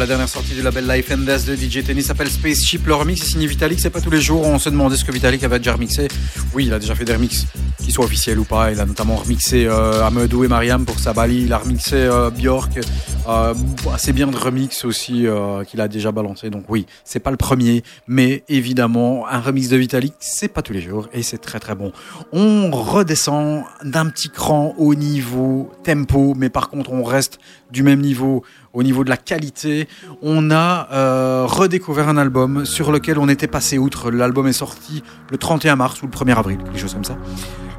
[0.00, 2.86] La dernière sortie du label Life and Death de DJ Tennis s'appelle Spaceship.
[2.86, 4.46] Le remix est signé Vitalik, c'est pas tous les jours.
[4.46, 6.08] On se demandait ce que Vitalik avait déjà remixé.
[6.54, 7.44] Oui, il a déjà fait des remixes,
[7.78, 8.72] qu'ils soient officiels ou pas.
[8.72, 11.42] Il a notamment remixé euh, et Mariam pour Sabali.
[11.42, 12.80] Il a remixé euh, Björk.
[13.28, 13.54] Euh,
[13.92, 16.50] assez bien de remix aussi euh, qu'il a déjà balancé.
[16.50, 20.72] Donc oui, c'est pas le premier, mais évidemment, un remix de Vitalik, c'est pas tous
[20.72, 21.92] les jours et c'est très très bon.
[22.32, 27.38] On redescend d'un petit cran au niveau tempo, mais par contre, on reste
[27.70, 28.42] du même niveau
[28.72, 29.88] au niveau de la qualité.
[30.22, 34.10] On a euh, redécouvert un album sur lequel on était passé outre.
[34.10, 37.16] L'album est sorti le 31 mars ou le 1er avril, quelque chose comme ça.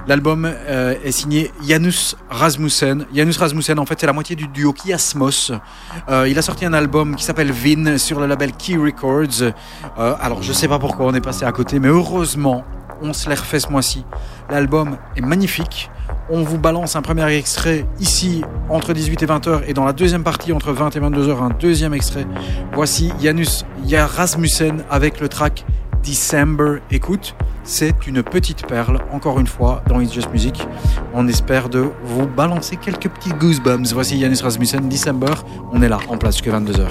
[0.07, 3.05] L'album euh, est signé Janus Rasmussen.
[3.13, 5.51] Janus Rasmussen, en fait, c'est la moitié du duo Kiasmos.
[6.09, 9.53] Euh, il a sorti un album qui s'appelle Vin sur le label Key Records.
[9.99, 12.63] Euh, alors, je sais pas pourquoi on est passé à côté, mais heureusement,
[13.03, 14.03] on se l'est refait ce mois-ci.
[14.49, 15.91] L'album est magnifique.
[16.29, 19.93] On vous balance un premier extrait ici entre 18 et 20 heures et dans la
[19.93, 22.25] deuxième partie entre 20 et 22 heures un deuxième extrait.
[22.73, 25.65] Voici Janus Rasmussen avec le track
[26.03, 26.79] December.
[26.89, 30.67] Écoute, c'est une petite perle, encore une fois, dans It's Just Music.
[31.13, 33.93] On espère de vous balancer quelques petits goosebumps.
[33.93, 35.33] Voici Janus Rasmussen, December.
[35.71, 36.81] On est là, en place jusqu'à 22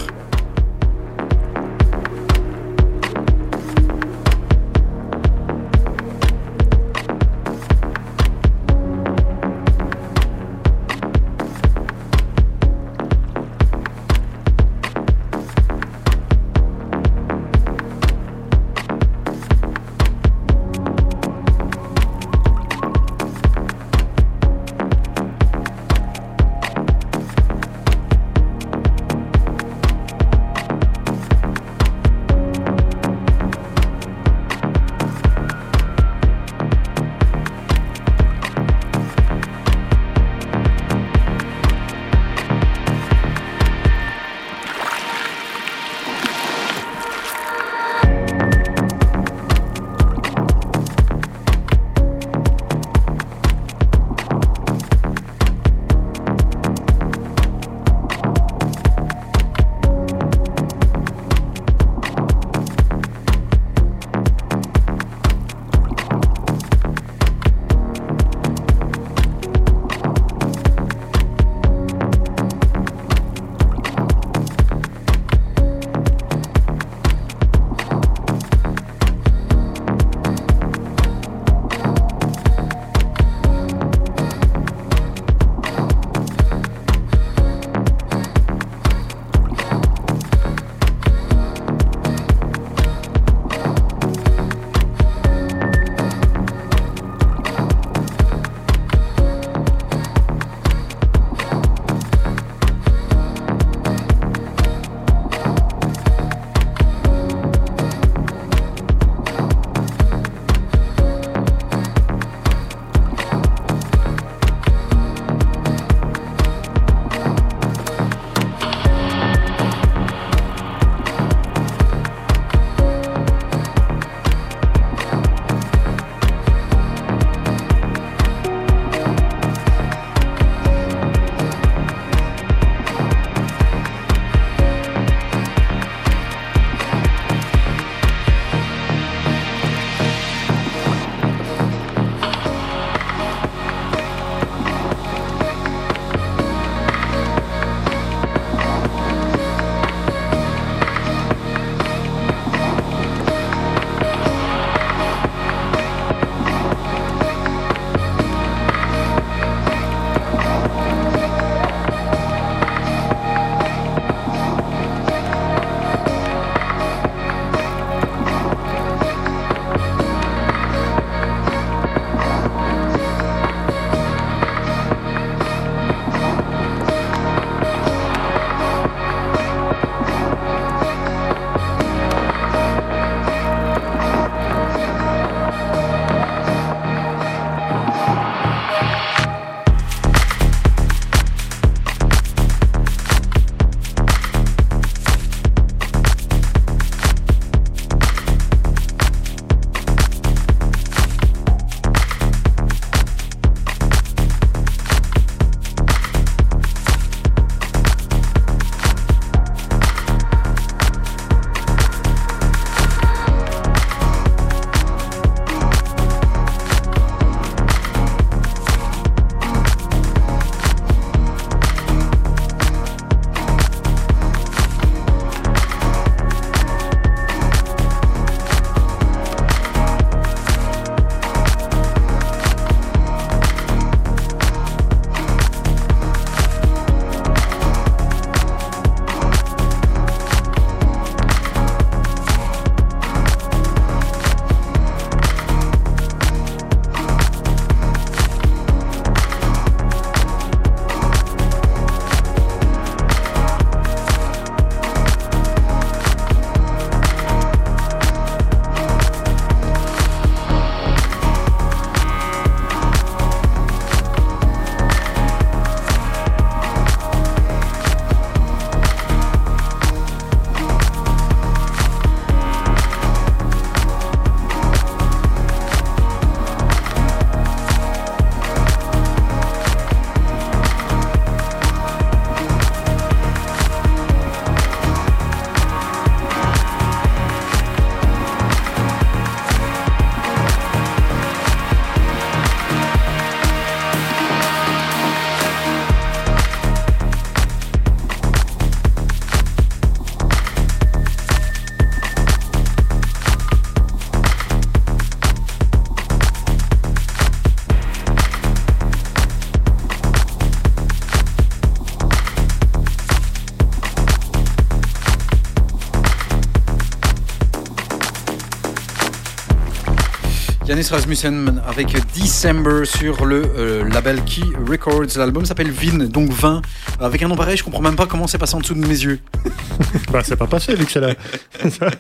[320.89, 325.17] Rasmussen avec December sur le euh, label Key Records.
[325.17, 326.63] L'album s'appelle Vin, donc 20.
[327.01, 328.89] Avec un nom pareil, je comprends même pas comment c'est passé en dessous de mes
[328.89, 329.21] yeux.
[330.13, 331.15] Bah, c'est pas passé vu que c'est là.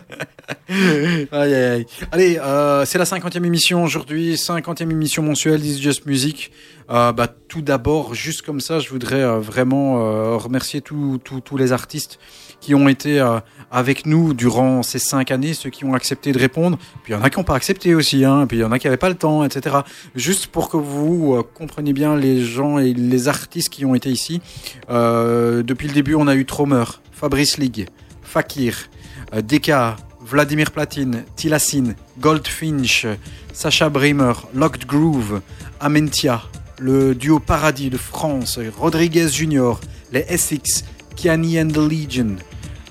[0.69, 1.86] Aïe, aïe, aïe.
[2.12, 6.51] Allez, euh, c'est la 50e émission aujourd'hui, 50e émission mensuelle d'Is Just Music.
[6.90, 12.19] Euh, bah, tout d'abord, juste comme ça, je voudrais vraiment remercier tous les artistes
[12.61, 16.39] qui ont été euh, avec nous durant ces cinq années, ceux qui ont accepté de
[16.39, 16.78] répondre.
[17.03, 18.47] Puis il y en a qui n'ont pas accepté aussi, hein.
[18.47, 19.77] puis il y en a qui n'avaient pas le temps, etc.
[20.15, 24.11] Juste pour que vous euh, compreniez bien les gens et les artistes qui ont été
[24.11, 24.41] ici.
[24.91, 27.89] Euh, depuis le début, on a eu Tromer, Fabrice Ligue,
[28.23, 28.89] Fakir,
[29.32, 33.07] Deka, Vladimir Platine, Tilassine, Goldfinch,
[33.53, 35.41] Sacha Bremer, Locked Groove,
[35.81, 36.43] Amentia,
[36.78, 39.81] le duo Paradis de France, Rodriguez Junior,
[40.12, 40.85] les SX,
[41.16, 42.37] Kiani and the Legion,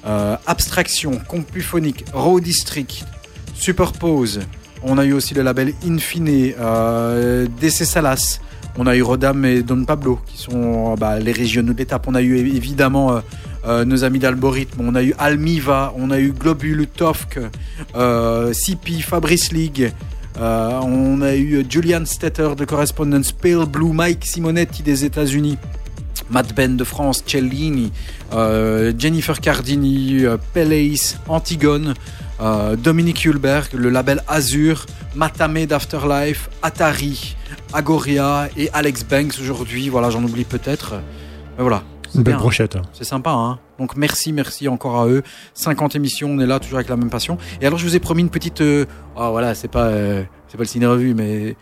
[0.10, 3.06] euh, Abstraction, Compuphonique, Raw District,
[3.54, 4.40] Superpose.
[4.82, 8.40] On a eu aussi le label Infine, euh, DC Salas.
[8.78, 12.08] On a eu Rodam et Don Pablo, qui sont euh, bah, les régionaux d'étape.
[12.08, 13.22] On a eu évidemment
[13.86, 14.82] nos amis d'Algorithme.
[14.82, 17.40] On a eu Almiva, on a eu Globule, Tofk,
[17.94, 19.92] CP, Fabrice League.
[20.40, 25.60] On a eu Julian Stetter de Correspondence, Pale Blue, Mike Simonetti des États-Unis.
[26.30, 27.92] Matt Ben de France, Cellini,
[28.34, 31.94] euh, Jennifer Cardini, euh, Peleis, Antigone,
[32.42, 34.86] euh, Dominique Hulberg, le label Azur,
[35.16, 37.36] Matame d'Afterlife, Atari,
[37.74, 39.90] Agoria et Alex Banks aujourd'hui.
[39.90, 40.94] Voilà, j'en oublie peut-être.
[41.58, 41.84] Mais voilà.
[42.10, 42.42] c'est Une belle bien.
[42.42, 42.76] brochette.
[42.76, 42.82] hein.
[42.94, 45.24] C'est sympa, hein Donc merci, merci encore à eux.
[45.54, 47.38] 50 émissions, on est là toujours avec la même passion.
[47.62, 48.62] Et alors je vous ai promis une petite...
[48.62, 48.86] euh,
[49.18, 51.56] Ah voilà, c'est pas, euh, c'est pas le ciné-revue, mais...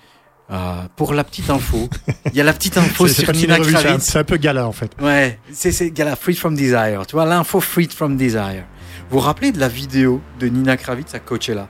[0.51, 0.55] euh,
[0.95, 1.89] pour la petite info,
[2.31, 4.03] il y a la petite info sur Nina Kravitz.
[4.05, 4.91] c'est un peu gala en fait.
[5.01, 7.05] Ouais, c'est c'est gars, la Freed from Desire.
[7.07, 8.63] Tu vois, l'info Freed from Desire.
[9.09, 11.67] Vous vous rappelez de la vidéo de Nina Kravitz à Coachella?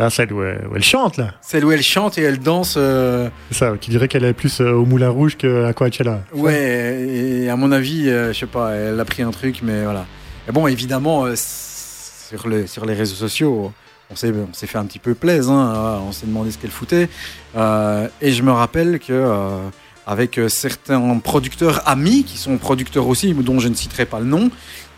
[0.00, 1.34] Ah, celle où elle, où elle chante là.
[1.42, 2.74] Celle où elle chante et elle danse.
[2.78, 6.20] euh, C'est ça, qui dirait qu'elle est plus euh, au Moulin Rouge qu'à Coachella.
[6.32, 7.04] Ouais,
[7.44, 10.06] et à mon avis, euh, je sais pas, elle a pris un truc, mais voilà.
[10.48, 13.72] Et bon, évidemment, euh, sur, les, sur les réseaux sociaux,
[14.10, 14.32] on s'est,
[14.66, 17.08] fait un petit peu plaisir, hein, on s'est demandé ce qu'elle foutait.
[17.56, 19.68] Euh, et je me rappelle que, euh,
[20.06, 24.26] avec euh, certains producteurs amis, qui sont producteurs aussi, dont je ne citerai pas le
[24.26, 24.50] nom,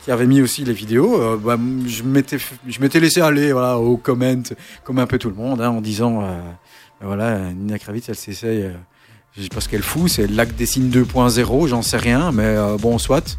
[0.05, 4.43] qui avaient mis aussi les vidéos, bah, je, m'étais, laissé aller voilà, aux comments,
[4.85, 6.41] comme un peu tout le monde, hein, en disant, euh,
[7.01, 8.70] voilà, Nina Kravitz, elle s'essaye.
[9.37, 12.32] je sais pas ce qu'elle fout, c'est le lac des signes 2.0, j'en sais rien,
[12.32, 13.37] mais bon, soit.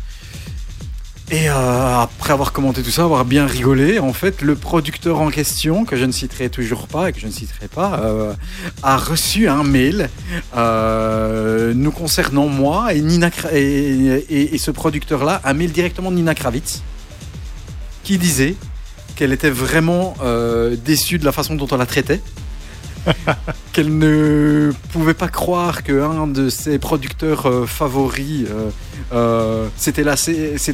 [1.32, 5.30] Et euh, après avoir commenté tout ça, avoir bien rigolé, en fait, le producteur en
[5.30, 8.34] question, que je ne citerai toujours pas et que je ne citerai pas, euh,
[8.84, 10.10] a reçu un mail
[10.58, 16.84] euh, nous concernant moi et, Nina et, ce producteur-là, un mail directement de Nina Kravitz,
[18.04, 18.56] qui disait
[19.16, 20.16] qu'elle était vraiment
[20.84, 22.20] déçue de la façon dont on la traitait
[23.74, 28.70] qu'elle ne pouvait pas croire qu'un de ses producteurs euh, favoris euh,
[29.14, 30.04] euh, s'était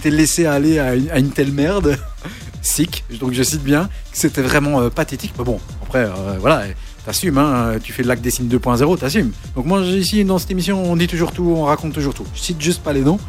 [0.10, 1.98] laissé, aller à une, telle merde.
[2.62, 5.34] Sick, donc je cite bien, que c'était vraiment euh, pathétique.
[5.38, 6.64] Mais bon, après, euh, voilà,
[7.06, 9.32] t'assumes, hein, tu fais le lac des signes 2.0, t'assumes.
[9.56, 12.26] Donc moi, ici, dans cette émission, on dit toujours tout, on raconte toujours tout.
[12.36, 13.20] Je cite juste pas les noms.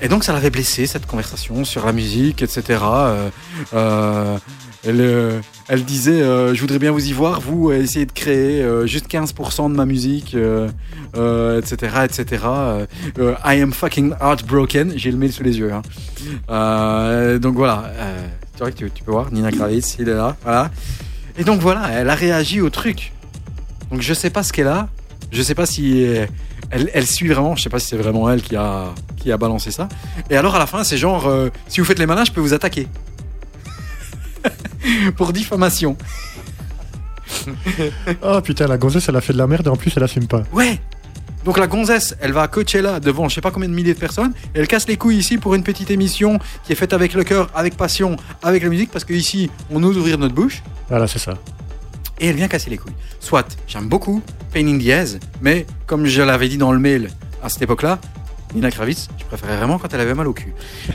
[0.00, 2.78] Et donc ça l'avait blessé cette conversation sur la musique, etc.
[4.84, 8.12] elle, euh, elle disait euh, je voudrais bien vous y voir, vous euh, essayez de
[8.12, 10.36] créer juste 15% de ma musique,
[11.14, 12.44] etc., etc.
[13.18, 14.92] I am fucking heartbroken.
[14.96, 15.72] J'ai le mail sous les yeux.
[15.72, 17.38] hein.
[17.38, 17.90] Donc voilà,
[18.54, 20.70] tu vois que tu, peux voir Nina Kravitz, il est là, voilà.
[21.36, 23.12] Et donc voilà, elle a réagi au truc.
[23.90, 24.88] Donc je sais pas ce qu'elle a,
[25.32, 26.06] je sais pas si
[26.70, 29.70] elle, suit vraiment, je sais pas si c'est vraiment elle qui a, qui a balancé
[29.70, 29.88] ça.
[30.30, 31.30] Et alors à la fin, c'est genre,
[31.68, 32.86] si vous faites les malins, je peux vous attaquer.
[35.16, 35.96] Pour diffamation.
[38.22, 40.26] Oh putain, la gonzesse, elle a fait de la merde et en plus, elle assume
[40.26, 40.42] pas.
[40.52, 40.80] Ouais
[41.44, 43.98] donc la gonzesse, elle va à Coachella devant je sais pas combien de milliers de
[43.98, 47.14] personnes et elle casse les couilles ici pour une petite émission qui est faite avec
[47.14, 50.62] le cœur, avec passion, avec la musique parce que ici on ose ouvrir notre bouche
[50.90, 51.34] Voilà, c'est ça.
[52.20, 52.92] et elle vient casser les couilles.
[53.20, 54.20] Soit, j'aime beaucoup
[54.52, 57.08] Pain in the Ass, mais comme je l'avais dit dans le mail
[57.42, 57.98] à cette époque-là,
[58.54, 60.54] Nina Kravitz, je préférais vraiment quand elle avait mal au cul.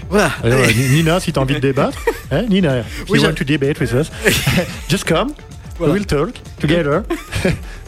[0.10, 0.32] Voilà.
[0.44, 1.98] Ni- Nina, si t'as envie de débattre,
[2.32, 4.12] hein, Nina, if Oui, you want to debate with us,
[4.90, 5.34] just come,
[5.80, 5.94] Voilà.
[5.94, 7.04] we'll talk together.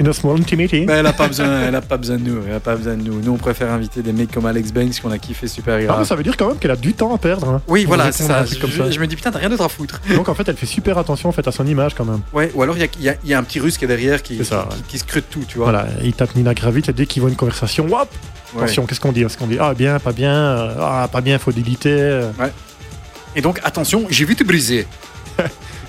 [0.00, 0.86] In a small intimating.
[0.86, 2.94] Mais elle a pas besoin, elle a pas besoin de nous, elle a pas besoin
[2.96, 3.20] de nous.
[3.20, 6.04] Nous on préfère inviter des mecs comme Alex Banks qu'on a kiffé super Ah, mais
[6.04, 7.48] ça veut dire quand même qu'elle a du temps à perdre.
[7.48, 8.44] hein, Oui, pour voilà, c'est ça.
[8.60, 8.90] comme Je, ça.
[8.90, 10.00] je me dis putain, t'as rien d'autre à foutre.
[10.14, 12.20] Donc en fait, elle fait super attention en fait, à son image quand même.
[12.32, 13.76] Ouais, ou alors il y a, il y a- il y a un petit russe
[13.76, 14.82] qui est derrière qui, C'est ça, qui, ouais.
[14.86, 15.70] qui scrute tout, tu vois.
[15.72, 18.08] Voilà, il tape Nina Gravitz et dès qu'il voit une conversation, hop,
[18.54, 18.62] Ouais.
[18.62, 19.22] attention, qu'est-ce qu'on dit?
[19.22, 21.90] Est-ce qu'on dit ah bien, pas bien, euh, ah pas bien, faut déliter.
[21.92, 22.30] euh.
[23.36, 24.86] Et donc attention, j'ai vu te briser.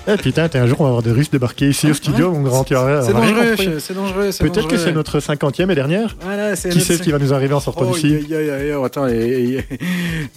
[0.08, 2.40] Eh putain, t'es un jour, on va avoir des Russes débarquer ici au studio, mon
[2.42, 2.64] grand.
[2.66, 4.30] C'est dangereux, c'est dangereux.
[4.40, 6.16] Peut-être que c'est notre cinquantième et dernière.
[6.22, 8.42] Voilà, Qui notre- sait ce qui va nous arriver en sortant Oh, d'ici y a-
[8.42, 9.58] y a- y a- Attends, il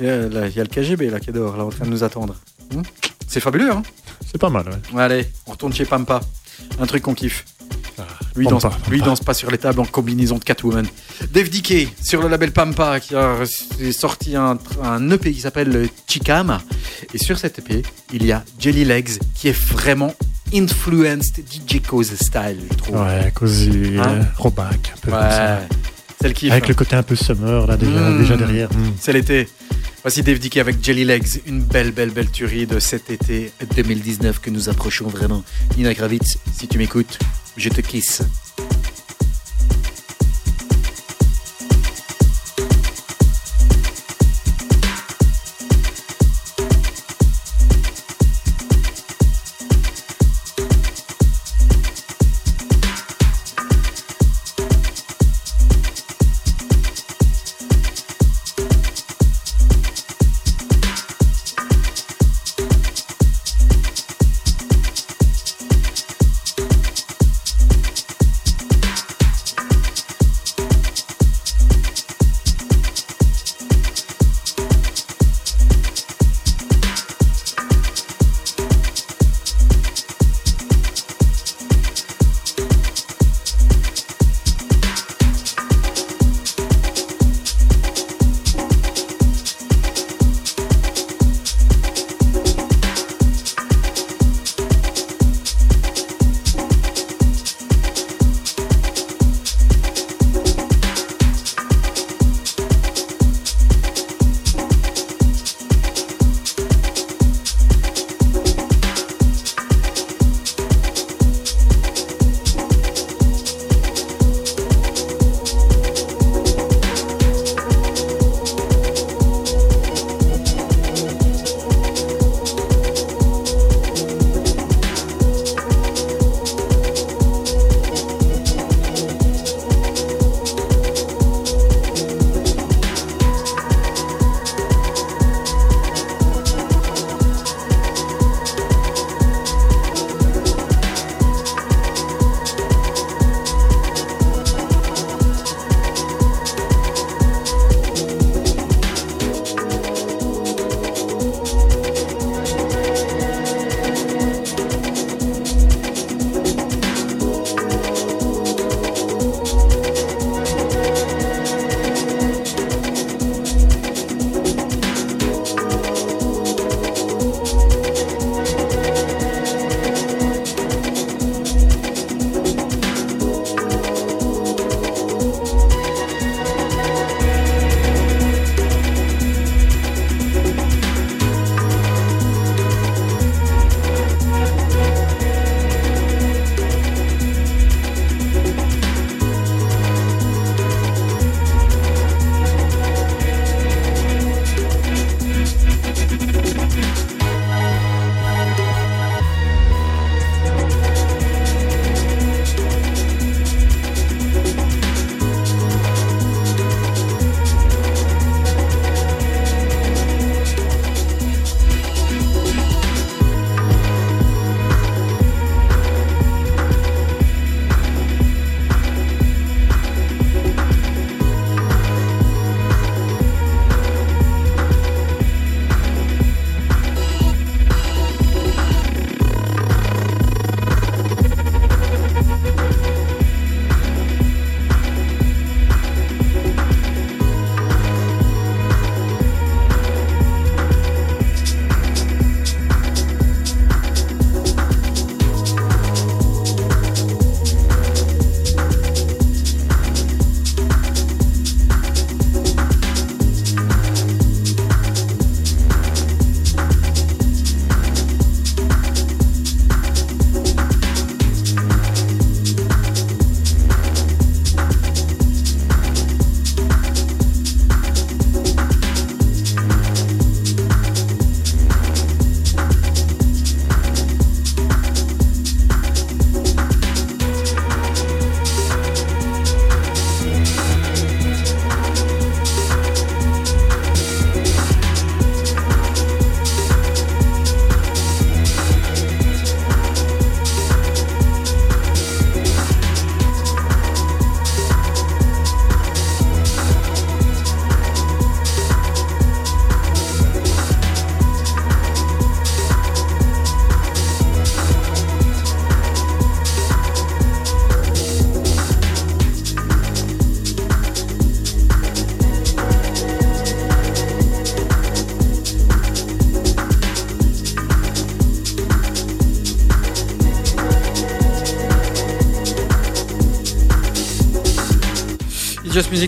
[0.02, 2.36] a- y a le KGB là qui est dehors, là, en train de nous attendre.
[2.74, 2.82] Hmm?
[3.28, 3.82] C'est fabuleux, hein?
[4.30, 5.00] C'est pas mal, ouais.
[5.00, 6.20] Allez, on retourne chez Pampa.
[6.80, 7.46] Un truc qu'on kiffe.
[8.36, 9.10] Lui, danse, Pampa, lui, il Pampa.
[9.12, 10.86] danse pas sur les tables en combinaison de Catwoman.
[11.32, 13.38] Dave Dickey, sur le label Pampa, qui a
[13.92, 16.60] sorti un, un EP qui s'appelle Chicam.
[17.14, 20.14] Et sur cet EP, il y a Jelly Legs, qui est vraiment
[20.54, 23.02] influenced DJ Cause style, je trouve.
[23.02, 24.50] Ouais, Cozy, Hein euh, un
[25.02, 25.60] peu comme ça.
[26.24, 26.52] Ouais, c'est le kiff.
[26.52, 28.18] Avec le côté un peu summer, là, déjà, Mmh.
[28.20, 28.74] déjà derrière.
[28.74, 28.94] Mmh.
[29.00, 29.48] C'est l'été.
[30.04, 34.40] Voici Dave Dickey avec Jelly Legs, une belle, belle, belle tuerie de cet été 2019
[34.40, 35.44] que nous approchons vraiment.
[35.78, 37.20] Nina Kravitz, si tu m'écoutes,
[37.56, 38.22] je te kiss.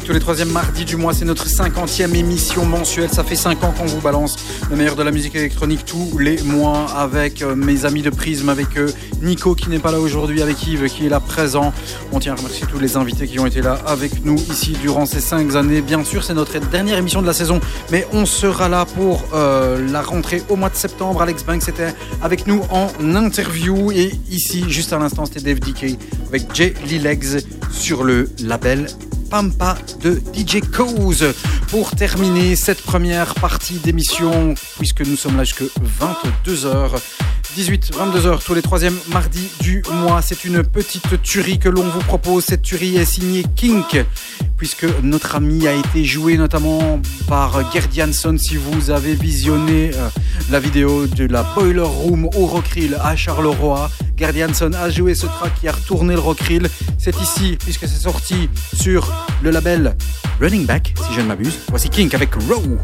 [0.04, 1.14] Tous les troisièmes mardis du mois.
[1.14, 3.10] C'est notre cinquantième émission mensuelle.
[3.10, 4.36] Ça fait cinq ans qu'on vous balance
[4.70, 8.50] le meilleur de la musique électronique tous les mois avec euh, mes amis de Prisme,
[8.50, 8.90] avec euh,
[9.22, 11.72] Nico qui n'est pas là aujourd'hui, avec Yves qui est là présent.
[12.12, 15.06] On tient à remercier tous les invités qui ont été là avec nous ici durant
[15.06, 15.82] ces cinq années.
[15.82, 19.90] Bien sûr, c'est notre dernière émission de la saison, mais on sera là pour euh,
[19.92, 21.22] la rentrée au mois de septembre.
[21.22, 25.98] Alex Banks était avec nous en interview et ici, juste à l'instant, c'était Dave DK
[26.28, 28.88] avec Jay Lee Legs sur le label
[29.30, 31.34] Pampa de DJ Cause.
[31.70, 37.00] Pour terminer cette première partie d'émission, puisque nous sommes là jusque 22h.
[37.56, 40.22] 18, 22h tous les troisièmes mardis du mois.
[40.22, 42.46] C'est une petite tuerie que l'on vous propose.
[42.46, 44.06] Cette tuerie est signée Kink,
[44.58, 48.38] puisque notre ami a été joué notamment par Gerd Jansson.
[48.38, 50.10] Si vous avez visionné euh,
[50.50, 55.26] la vidéo de la Boiler Room au Rockrill à Charleroi, Gerd Jansson a joué ce
[55.26, 56.68] track qui a retourné le Rockrill.
[56.98, 59.12] C'est ici, puisque c'est sorti sur
[59.42, 59.96] le label
[60.40, 61.60] Running Back, si je ne m'abuse.
[61.70, 62.78] Voici Kink avec Row.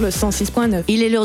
[0.00, 0.84] Le 106.9.
[0.88, 1.24] Il est l'heure